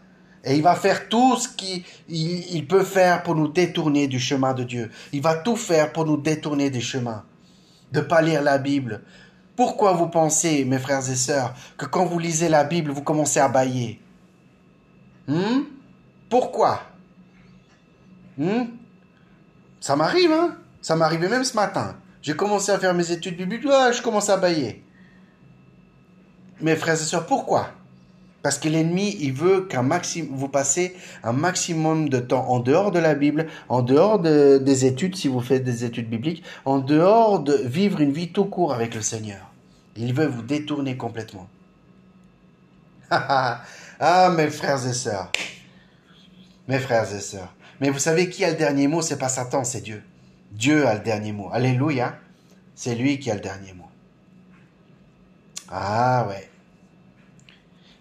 Et 0.44 0.56
il 0.56 0.62
va 0.62 0.75
faire 0.75 1.08
tout 1.08 1.38
ce 1.38 1.48
qu'il 1.48 2.68
peut 2.68 2.84
faire 2.84 3.24
pour 3.24 3.36
nous 3.36 3.48
détourner 3.48 4.08
du 4.08 4.20
chemin 4.20 4.54
de 4.54 4.63
Dieu. 4.63 4.92
Il 5.13 5.22
va 5.22 5.36
tout 5.36 5.56
faire 5.56 5.94
pour 5.94 6.06
nous 6.06 6.18
détourner 6.18 6.70
des 6.70 6.82
chemins. 6.82 7.24
De 7.92 8.01
pas 8.01 8.22
lire 8.22 8.42
la 8.42 8.58
Bible. 8.58 9.01
Pourquoi 9.56 9.94
vous 9.94 10.08
pensez, 10.08 10.66
mes 10.66 10.77
frères 10.77 11.10
et 11.10 11.16
sœurs, 11.16 11.54
que 11.77 11.86
quand 11.86 12.06
vous 12.06 12.20
lisez 12.20 12.50
la 12.50 12.63
Bible, 12.63 12.92
vous 12.92 13.01
commencez 13.01 13.39
à 13.39 13.48
bailler 13.48 14.01
hmm? 15.27 15.62
Pourquoi? 16.30 16.82
Hmm? 18.38 18.66
Ça 19.80 19.96
m'arrive, 19.96 20.32
hein? 20.32 20.58
Ça 20.82 20.96
m'arrivait 20.96 21.30
même 21.30 21.44
ce 21.44 21.56
matin. 21.56 21.96
J'ai 22.21 22.36
commencé 22.36 22.71
à 22.71 22.79
faire 22.79 22.93
mes 22.93 23.12
études 23.12 23.38
bibliques, 23.38 23.63
je 23.63 24.01
commence 24.01 24.29
à 24.29 24.38
bailler. 24.38 24.83
Mes 26.62 26.75
frères 26.75 26.95
et 26.95 27.05
sœurs, 27.05 27.25
pourquoi? 27.25 27.69
Parce 28.41 28.59
que 28.59 28.69
l'ennemi, 28.69 29.17
il 29.19 29.33
veut 29.33 29.62
qu'un 29.62 29.83
maximum, 29.83 30.36
vous 30.36 30.47
passez 30.47 30.95
un 31.24 31.33
maximum 31.33 32.09
de 32.09 32.19
temps 32.19 32.47
en 32.50 32.59
dehors 32.59 32.91
de 32.91 33.00
la 33.00 33.13
Bible, 33.13 33.47
en 33.67 33.81
dehors 33.81 34.19
des 34.19 34.86
études, 34.86 35.15
si 35.15 35.27
vous 35.27 35.41
faites 35.41 35.63
des 35.63 35.83
études 35.83 36.09
bibliques, 36.09 36.43
en 36.65 36.79
dehors 36.79 37.39
de 37.39 37.53
vivre 37.53 38.00
une 38.00 38.12
vie 38.12 38.31
tout 38.31 38.45
court 38.45 38.74
avec 38.74 38.95
le 38.95 39.01
Seigneur. 39.01 39.51
Il 39.95 40.13
veut 40.13 40.27
vous 40.27 40.43
détourner 40.43 40.95
complètement. 40.95 41.47
ah, 43.09 43.63
mes 44.36 44.50
frères 44.50 44.88
et 44.88 44.93
sœurs. 44.93 45.31
Mes 46.67 46.79
frères 46.79 47.13
et 47.13 47.19
sœurs. 47.19 47.53
Mais 47.79 47.89
vous 47.89 48.00
savez 48.00 48.29
qui 48.29 48.43
a 48.43 48.51
le 48.51 48.57
dernier 48.57 48.88
mot? 48.88 49.01
C'est 49.01 49.17
pas 49.17 49.29
Satan, 49.29 49.63
c'est 49.63 49.81
Dieu. 49.81 50.03
Dieu 50.51 50.88
a 50.88 50.96
le 50.96 51.01
dernier 51.01 51.32
mot. 51.32 51.50
Alléluia. 51.51 52.18
C'est 52.75 52.96
lui 52.96 53.20
qui 53.20 53.32
a 53.32 53.36
le 53.36 53.42
dernier 53.42 53.74
mot. 53.74 53.88
Ah 55.70 56.27
ouais. 56.30 56.50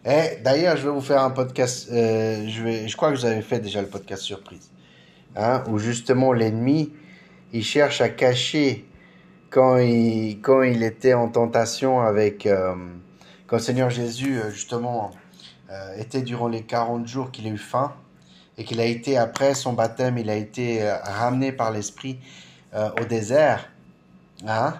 Eh, 0.04 0.40
d'ailleurs, 0.42 0.76
je 0.76 0.82
vais 0.82 0.94
vous 0.94 1.00
faire 1.00 1.22
un 1.22 1.30
podcast. 1.30 1.88
Euh, 1.90 2.46
je, 2.48 2.62
vais, 2.62 2.88
je 2.88 2.96
crois 2.96 3.10
que 3.10 3.16
vous 3.16 3.24
avez 3.24 3.42
fait 3.42 3.58
déjà 3.58 3.80
le 3.80 3.88
podcast 3.88 4.22
surprise. 4.22 4.70
Hein, 5.34 5.64
où 5.68 5.78
justement 5.78 6.32
l'ennemi, 6.32 6.92
il 7.52 7.64
cherche 7.64 8.00
à 8.00 8.08
cacher 8.08 8.86
quand 9.50 9.78
il, 9.78 10.40
quand 10.40 10.62
il 10.62 10.82
était 10.82 11.14
en 11.14 11.28
tentation 11.28 12.00
avec. 12.00 12.46
Euh, 12.46 12.74
quand 13.46 13.56
le 13.56 13.62
Seigneur 13.62 13.90
Jésus, 13.90 14.38
euh, 14.38 14.50
justement, 14.50 15.10
était 15.98 16.22
durant 16.22 16.48
les 16.48 16.62
40 16.62 17.06
jours 17.06 17.30
qu'il 17.32 17.46
a 17.46 17.50
eu 17.50 17.58
faim 17.58 17.92
et 18.58 18.64
qu'il 18.64 18.80
a 18.80 18.84
été, 18.84 19.16
après 19.18 19.54
son 19.54 19.72
baptême, 19.72 20.18
il 20.18 20.30
a 20.30 20.36
été 20.36 20.88
ramené 21.04 21.52
par 21.52 21.70
l'Esprit 21.70 22.18
au 22.74 23.04
désert. 23.04 23.70
Hein, 24.46 24.74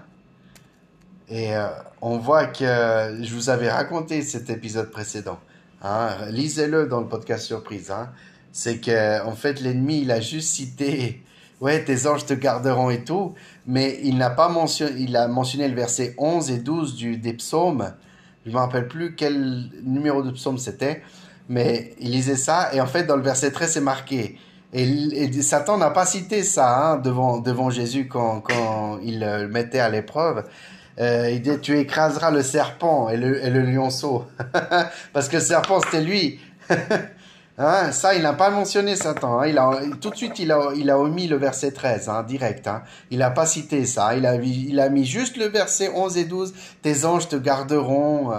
et 1.29 1.53
on 2.01 2.19
voit 2.19 2.47
que 2.47 3.19
je 3.23 3.35
vous 3.35 3.51
avais 3.51 3.71
raconté 3.71 4.23
cet 4.23 4.49
épisode 4.51 4.91
précédent. 4.91 5.39
Hein, 5.83 6.11
lisez-le 6.31 6.87
dans 6.87 7.01
le 7.01 7.07
podcast 7.07 7.45
surprise. 7.45 7.91
Hein. 7.91 8.11
C'est 8.53 8.79
que 8.79 9.25
en 9.25 9.33
fait 9.33 9.61
l'ennemi 9.61 10.03
il 10.03 10.11
a 10.11 10.21
juste 10.21 10.49
cité 10.55 11.23
ouais 11.61 11.85
tes 11.85 12.07
anges 12.07 12.27
te 12.27 12.35
garderont 12.35 12.91
et 12.91 13.05
tout, 13.05 13.35
mais 13.67 13.99
il 14.03 14.17
n'a 14.17 14.31
pas 14.31 14.49
mentionné 14.49 14.95
il 14.99 15.17
a 15.17 15.29
mentionné 15.29 15.69
le 15.69 15.75
verset 15.75 16.15
11 16.19 16.51
et 16.51 16.59
12 16.59 16.97
du 16.97 17.17
des 17.19 17.35
psaumes. 17.35 17.93
Je 18.47 18.51
me 18.53 18.57
rappelle 18.57 18.89
plus 18.89 19.17
quel 19.17 19.69
numéro 19.83 20.23
de 20.23 20.31
psaume 20.31 20.59
c'était, 20.59 21.03
mais 21.49 21.95
il 22.01 22.11
lisait 22.13 22.37
ça 22.37 22.71
et 22.73 22.81
en 22.81 22.87
fait 22.87 23.05
dans 23.05 23.17
le 23.17 23.23
verset 23.23 23.51
13 23.51 23.73
c'est 23.73 23.81
marqué. 23.81 24.39
Et, 24.73 25.33
Satan 25.43 25.79
n'a 25.79 25.91
pas 25.91 26.05
cité 26.05 26.43
ça 26.43 26.77
hein, 26.77 26.97
devant 26.97 27.39
devant 27.39 27.71
Jésus 27.71 28.09
quand 28.09 28.41
quand 28.41 28.99
il 29.03 29.21
le 29.21 29.49
mettait 29.49 29.79
à 29.79 29.89
l'épreuve. 29.89 30.45
Euh, 30.99 31.31
il 31.31 31.43
dit 31.43 31.59
tu 31.61 31.79
écraseras 31.79 32.31
le 32.31 32.43
serpent 32.43 33.09
et 33.09 33.17
le, 33.17 33.61
lionceau. 33.61 34.25
Parce 35.13 35.29
que 35.29 35.37
le 35.37 35.43
serpent, 35.43 35.81
c'était 35.81 36.01
lui. 36.01 36.41
hein, 37.59 37.93
ça, 37.93 38.15
il 38.15 38.23
n'a 38.23 38.33
pas 38.33 38.51
mentionné 38.51 38.97
Satan. 38.97 39.41
Hein. 39.41 39.47
Il 39.47 39.59
a, 39.59 39.79
tout 40.01 40.11
de 40.11 40.17
suite, 40.17 40.39
il 40.39 40.51
a, 40.53 40.71
il 40.75 40.91
a 40.91 40.99
omis 40.99 41.29
le 41.29 41.37
verset 41.37 41.73
13, 41.73 42.09
hein, 42.09 42.23
direct. 42.23 42.69
Il 43.11 43.19
n'a 43.19 43.31
pas 43.31 43.45
cité 43.47 43.85
ça. 43.85 44.17
Il 44.17 44.25
a, 44.25 44.37
il 44.37 44.81
a 44.81 44.89
mis 44.89 45.05
juste 45.05 45.37
le 45.37 45.47
verset 45.47 45.91
11 45.95 46.17
et 46.17 46.25
12. 46.25 46.55
Tes 46.83 47.05
anges 47.05 47.29
te 47.29 47.37
garderont. 47.37 48.33
Euh, 48.33 48.37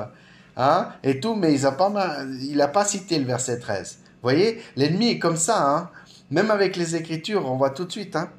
hein, 0.58 0.90
et 1.04 1.20
tout, 1.20 1.36
mais 1.36 1.54
il 1.54 1.62
n'a 1.62 1.72
pas, 1.72 2.68
pas 2.74 2.86
cité 2.86 3.18
le 3.20 3.26
verset 3.26 3.60
13. 3.60 4.00
Vous 4.04 4.08
voyez, 4.22 4.62
l'ennemi 4.76 5.12
est 5.12 5.20
comme 5.20 5.38
ça. 5.38 5.70
Hein. 5.70 5.90
Même 6.30 6.52
avec 6.52 6.76
les 6.76 6.96
Écritures, 6.96 7.50
on 7.50 7.56
voit 7.56 7.70
tout 7.70 7.86
de 7.86 7.92
suite. 7.92 8.16
Hein. 8.16 8.30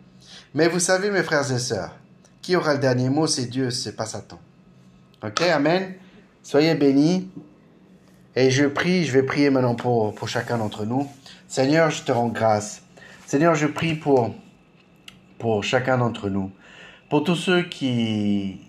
Mais 0.55 0.69
vous 0.69 0.81
savez, 0.81 1.11
mes 1.11 1.23
frères 1.23 1.51
et 1.51 1.59
sœurs, 1.59 1.95
qui 2.43 2.57
aura 2.57 2.75
le 2.75 2.81
dernier 2.81 3.09
mot 3.09 3.27
C'est 3.27 3.47
Dieu, 3.47 3.71
c'est 3.71 3.97
pas 3.97 4.07
Satan. 4.07 4.39
Ok, 5.25 5.41
Amen. 5.43 5.95
Soyez 6.43 6.75
bénis. 6.75 7.31
Et 8.37 8.51
je 8.51 8.67
prie, 8.67 9.05
je 9.05 9.13
vais 9.13 9.23
prier 9.23 9.51
maintenant 9.51 9.75
pour, 9.75 10.15
pour 10.15 10.29
chacun 10.29 10.59
d'entre 10.59 10.85
nous. 10.85 11.09
Seigneur, 11.49 11.91
je 11.91 12.03
te 12.03 12.13
rends 12.13 12.29
grâce. 12.29 12.83
Seigneur, 13.27 13.55
je 13.55 13.67
prie 13.67 13.95
pour, 13.95 14.35
pour 15.39 15.65
chacun 15.65 15.99
d'entre 15.99 16.29
nous. 16.29 16.51
Pour 17.11 17.25
tous 17.25 17.37
ceux 17.37 17.63
qui 17.63 18.61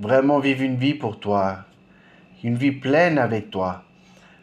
vraiment 0.00 0.38
vivent 0.38 0.62
une 0.62 0.76
vie 0.76 0.94
pour 0.94 1.20
toi, 1.20 1.64
une 2.46 2.56
vie 2.56 2.70
pleine 2.70 3.18
avec 3.18 3.50
toi. 3.50 3.82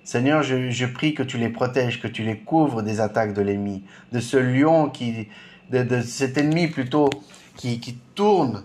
Seigneur, 0.04 0.44
je, 0.44 0.70
je 0.70 0.86
prie 0.86 1.13
que 1.13 1.24
tu 1.24 1.38
les 1.38 1.48
protèges, 1.48 2.02
que 2.02 2.10
tu 2.10 2.24
les 2.24 2.38
couvres 2.38 2.82
des 2.82 3.00
attaques 3.00 3.34
de 3.34 3.42
l'ennemi, 3.42 3.86
de 4.12 4.20
ce 4.20 4.36
lion 4.36 4.89
qui, 4.89 5.30
de, 5.72 5.84
de 5.84 6.02
cet 6.02 6.38
ennemi 6.38 6.68
plutôt 6.68 7.10
qui, 7.56 7.80
qui 7.80 7.96
tourne 8.13 8.63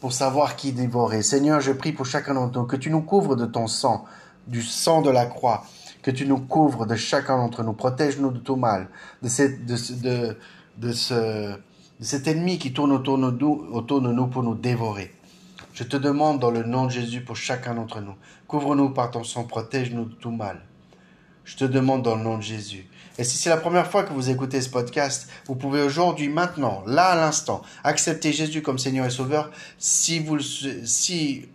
pour 0.00 0.12
savoir 0.12 0.56
qui 0.56 0.72
dévorer. 0.72 1.22
Seigneur, 1.22 1.60
je 1.60 1.70
prie 1.70 1.92
pour 1.92 2.06
chacun 2.06 2.34
d'entre 2.34 2.58
nous 2.58 2.66
que 2.66 2.74
tu 2.74 2.90
nous 2.90 3.02
couvres 3.02 3.36
de 3.36 3.46
ton 3.46 3.68
sang, 3.68 4.04
du 4.48 4.62
sang 4.62 5.00
de 5.00 5.10
la 5.10 5.26
croix, 5.26 5.64
que 6.02 6.10
tu 6.10 6.26
nous 6.26 6.38
couvres 6.38 6.86
de 6.86 6.96
chacun 6.96 7.36
d'entre 7.36 7.62
nous. 7.62 7.74
Protège-nous 7.74 8.32
de 8.32 8.40
tout 8.40 8.56
mal, 8.56 8.88
de, 9.22 9.28
cette, 9.28 9.64
de, 9.64 9.76
de, 10.02 10.36
de, 10.78 10.92
ce, 10.92 11.52
de 11.52 12.04
cet 12.04 12.26
ennemi 12.26 12.58
qui 12.58 12.72
tourne 12.72 12.90
autour 12.90 13.16
de, 13.16 13.30
nous, 13.30 13.68
autour 13.70 14.00
de 14.00 14.10
nous 14.10 14.26
pour 14.26 14.42
nous 14.42 14.56
dévorer. 14.56 15.14
Je 15.80 15.84
te 15.86 15.96
demande 15.96 16.40
dans 16.40 16.50
le 16.50 16.62
nom 16.62 16.84
de 16.84 16.90
Jésus 16.90 17.22
pour 17.22 17.36
chacun 17.36 17.74
d'entre 17.74 18.02
nous. 18.02 18.14
Couvre-nous 18.46 18.90
par 18.90 19.10
ton 19.10 19.24
sang, 19.24 19.44
protège-nous 19.44 20.04
de 20.04 20.12
tout 20.12 20.30
mal. 20.30 20.60
Je 21.44 21.56
te 21.56 21.64
demande 21.64 22.02
dans 22.02 22.16
le 22.16 22.22
nom 22.22 22.36
de 22.36 22.42
Jésus. 22.42 22.86
Et 23.16 23.24
si 23.24 23.38
c'est 23.38 23.48
la 23.48 23.56
première 23.56 23.86
fois 23.86 24.02
que 24.02 24.12
vous 24.12 24.28
écoutez 24.28 24.60
ce 24.60 24.68
podcast, 24.68 25.30
vous 25.46 25.54
pouvez 25.54 25.80
aujourd'hui, 25.80 26.28
maintenant, 26.28 26.82
là 26.86 27.06
à 27.06 27.16
l'instant, 27.16 27.62
accepter 27.82 28.30
Jésus 28.30 28.60
comme 28.60 28.78
Seigneur 28.78 29.06
et 29.06 29.10
Sauveur 29.10 29.50
si 29.78 30.18
vous, 30.18 30.38
si, 30.38 31.48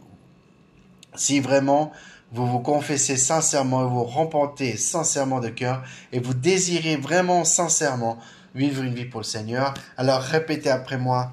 si 1.14 1.40
vraiment 1.40 1.92
vous 2.32 2.48
vous 2.48 2.62
confessez 2.62 3.18
sincèrement, 3.18 3.86
vous 3.86 4.06
repentez 4.06 4.76
sincèrement 4.76 5.40
de 5.40 5.50
cœur 5.50 5.84
et 6.12 6.20
vous 6.20 6.34
désirez 6.34 6.98
vraiment 6.98 7.44
sincèrement 7.44 8.18
vivre 8.56 8.82
une 8.82 8.96
vie 8.96 9.06
pour 9.06 9.20
le 9.20 9.26
Seigneur, 9.26 9.76
alors 9.98 10.22
répétez 10.22 10.72
après 10.72 10.98
moi 10.98 11.32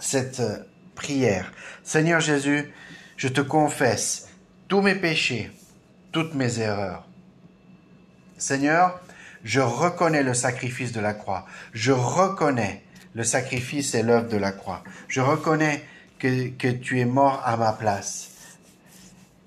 cette 0.00 0.40
euh, 0.40 0.56
prière. 1.00 1.50
Seigneur 1.82 2.20
Jésus, 2.20 2.70
je 3.16 3.28
te 3.28 3.40
confesse 3.40 4.28
tous 4.68 4.82
mes 4.82 4.94
péchés, 4.94 5.50
toutes 6.12 6.34
mes 6.34 6.60
erreurs. 6.60 7.06
Seigneur, 8.36 9.00
je 9.42 9.60
reconnais 9.60 10.22
le 10.22 10.34
sacrifice 10.34 10.92
de 10.92 11.00
la 11.00 11.14
croix. 11.14 11.46
Je 11.72 11.92
reconnais 11.92 12.82
le 13.14 13.24
sacrifice 13.24 13.94
et 13.94 14.02
l'œuvre 14.02 14.28
de 14.28 14.36
la 14.36 14.52
croix. 14.52 14.84
Je 15.08 15.22
reconnais 15.22 15.82
que, 16.18 16.48
que 16.48 16.68
tu 16.68 17.00
es 17.00 17.06
mort 17.06 17.42
à 17.46 17.56
ma 17.56 17.72
place. 17.72 18.58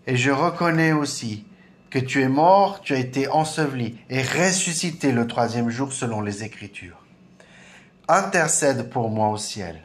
Et 0.08 0.18
je 0.18 0.32
reconnais 0.32 0.92
aussi 0.92 1.46
que 1.92 2.00
tu 2.00 2.24
es 2.24 2.30
mort, 2.30 2.82
tu 2.82 2.96
as 2.96 3.00
été 3.00 3.28
enseveli 3.28 4.00
et 4.10 4.24
ressuscité 4.24 5.12
le 5.12 5.28
troisième 5.28 5.70
jour 5.70 5.94
selon 5.94 6.22
les 6.22 6.44
Écritures. 6.44 6.98
Intercède 8.08 8.90
pour 8.90 9.10
moi 9.12 9.30
au 9.30 9.38
ciel. 9.38 9.80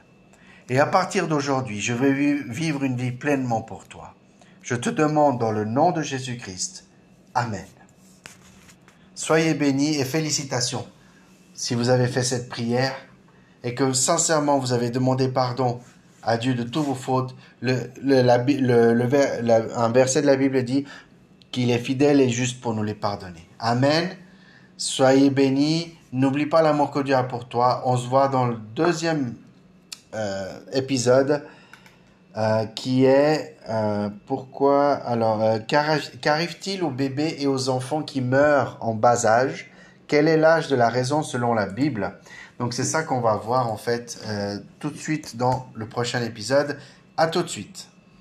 Et 0.70 0.78
à 0.78 0.86
partir 0.86 1.28
d'aujourd'hui, 1.28 1.80
je 1.80 1.94
vais 1.94 2.12
vivre 2.12 2.84
une 2.84 2.96
vie 2.96 3.12
pleinement 3.12 3.62
pour 3.62 3.86
toi. 3.86 4.14
Je 4.62 4.74
te 4.74 4.90
demande 4.90 5.38
dans 5.38 5.50
le 5.50 5.64
nom 5.64 5.92
de 5.92 6.02
Jésus-Christ. 6.02 6.84
Amen. 7.34 7.64
Soyez 9.14 9.54
bénis 9.54 9.96
et 9.96 10.04
félicitations 10.04 10.86
si 11.54 11.74
vous 11.74 11.88
avez 11.88 12.06
fait 12.06 12.22
cette 12.22 12.50
prière 12.50 12.94
et 13.64 13.74
que 13.74 13.92
sincèrement 13.94 14.58
vous 14.58 14.72
avez 14.72 14.90
demandé 14.90 15.28
pardon 15.28 15.80
à 16.22 16.36
Dieu 16.36 16.54
de 16.54 16.64
toutes 16.64 16.84
vos 16.84 16.94
fautes. 16.94 17.34
Un 17.62 17.78
verset 19.92 20.20
de 20.20 20.26
la 20.26 20.36
Bible 20.36 20.62
dit 20.64 20.84
qu'il 21.50 21.70
est 21.70 21.78
fidèle 21.78 22.20
et 22.20 22.28
juste 22.28 22.60
pour 22.60 22.74
nous 22.74 22.82
les 22.82 22.94
pardonner. 22.94 23.48
Amen. 23.58 24.10
Soyez 24.76 25.30
bénis. 25.30 25.94
N'oublie 26.12 26.46
pas 26.46 26.62
l'amour 26.62 26.90
que 26.90 27.00
Dieu 27.00 27.14
a 27.14 27.24
pour 27.24 27.48
toi. 27.48 27.82
On 27.86 27.96
se 27.96 28.06
voit 28.06 28.28
dans 28.28 28.46
le 28.46 28.56
deuxième 28.74 29.34
euh, 30.14 30.58
épisode. 30.72 31.42
Euh, 32.36 32.66
qui 32.66 33.04
est 33.04 33.56
euh, 33.68 34.10
pourquoi 34.26 34.92
alors 34.92 35.42
qu'arrive-t-il 35.66 36.84
aux 36.84 36.90
bébés 36.90 37.36
et 37.40 37.48
aux 37.48 37.68
enfants 37.68 38.02
qui 38.02 38.20
meurent 38.20 38.78
en 38.80 38.94
bas 38.94 39.26
âge? 39.26 39.70
Quel 40.06 40.28
est 40.28 40.36
l'âge 40.36 40.68
de 40.68 40.76
la 40.76 40.88
raison 40.88 41.22
selon 41.22 41.52
la 41.52 41.66
Bible? 41.66 42.12
Donc 42.60 42.74
c'est 42.74 42.84
ça 42.84 43.02
qu'on 43.02 43.20
va 43.20 43.34
voir 43.36 43.72
en 43.72 43.76
fait 43.76 44.18
tout 44.78 44.90
de 44.90 44.96
suite 44.96 45.36
dans 45.36 45.66
le 45.74 45.88
prochain 45.88 46.22
épisode. 46.22 46.78
À 47.16 47.26
tout 47.26 47.42
de 47.42 47.48
suite. 47.48 47.88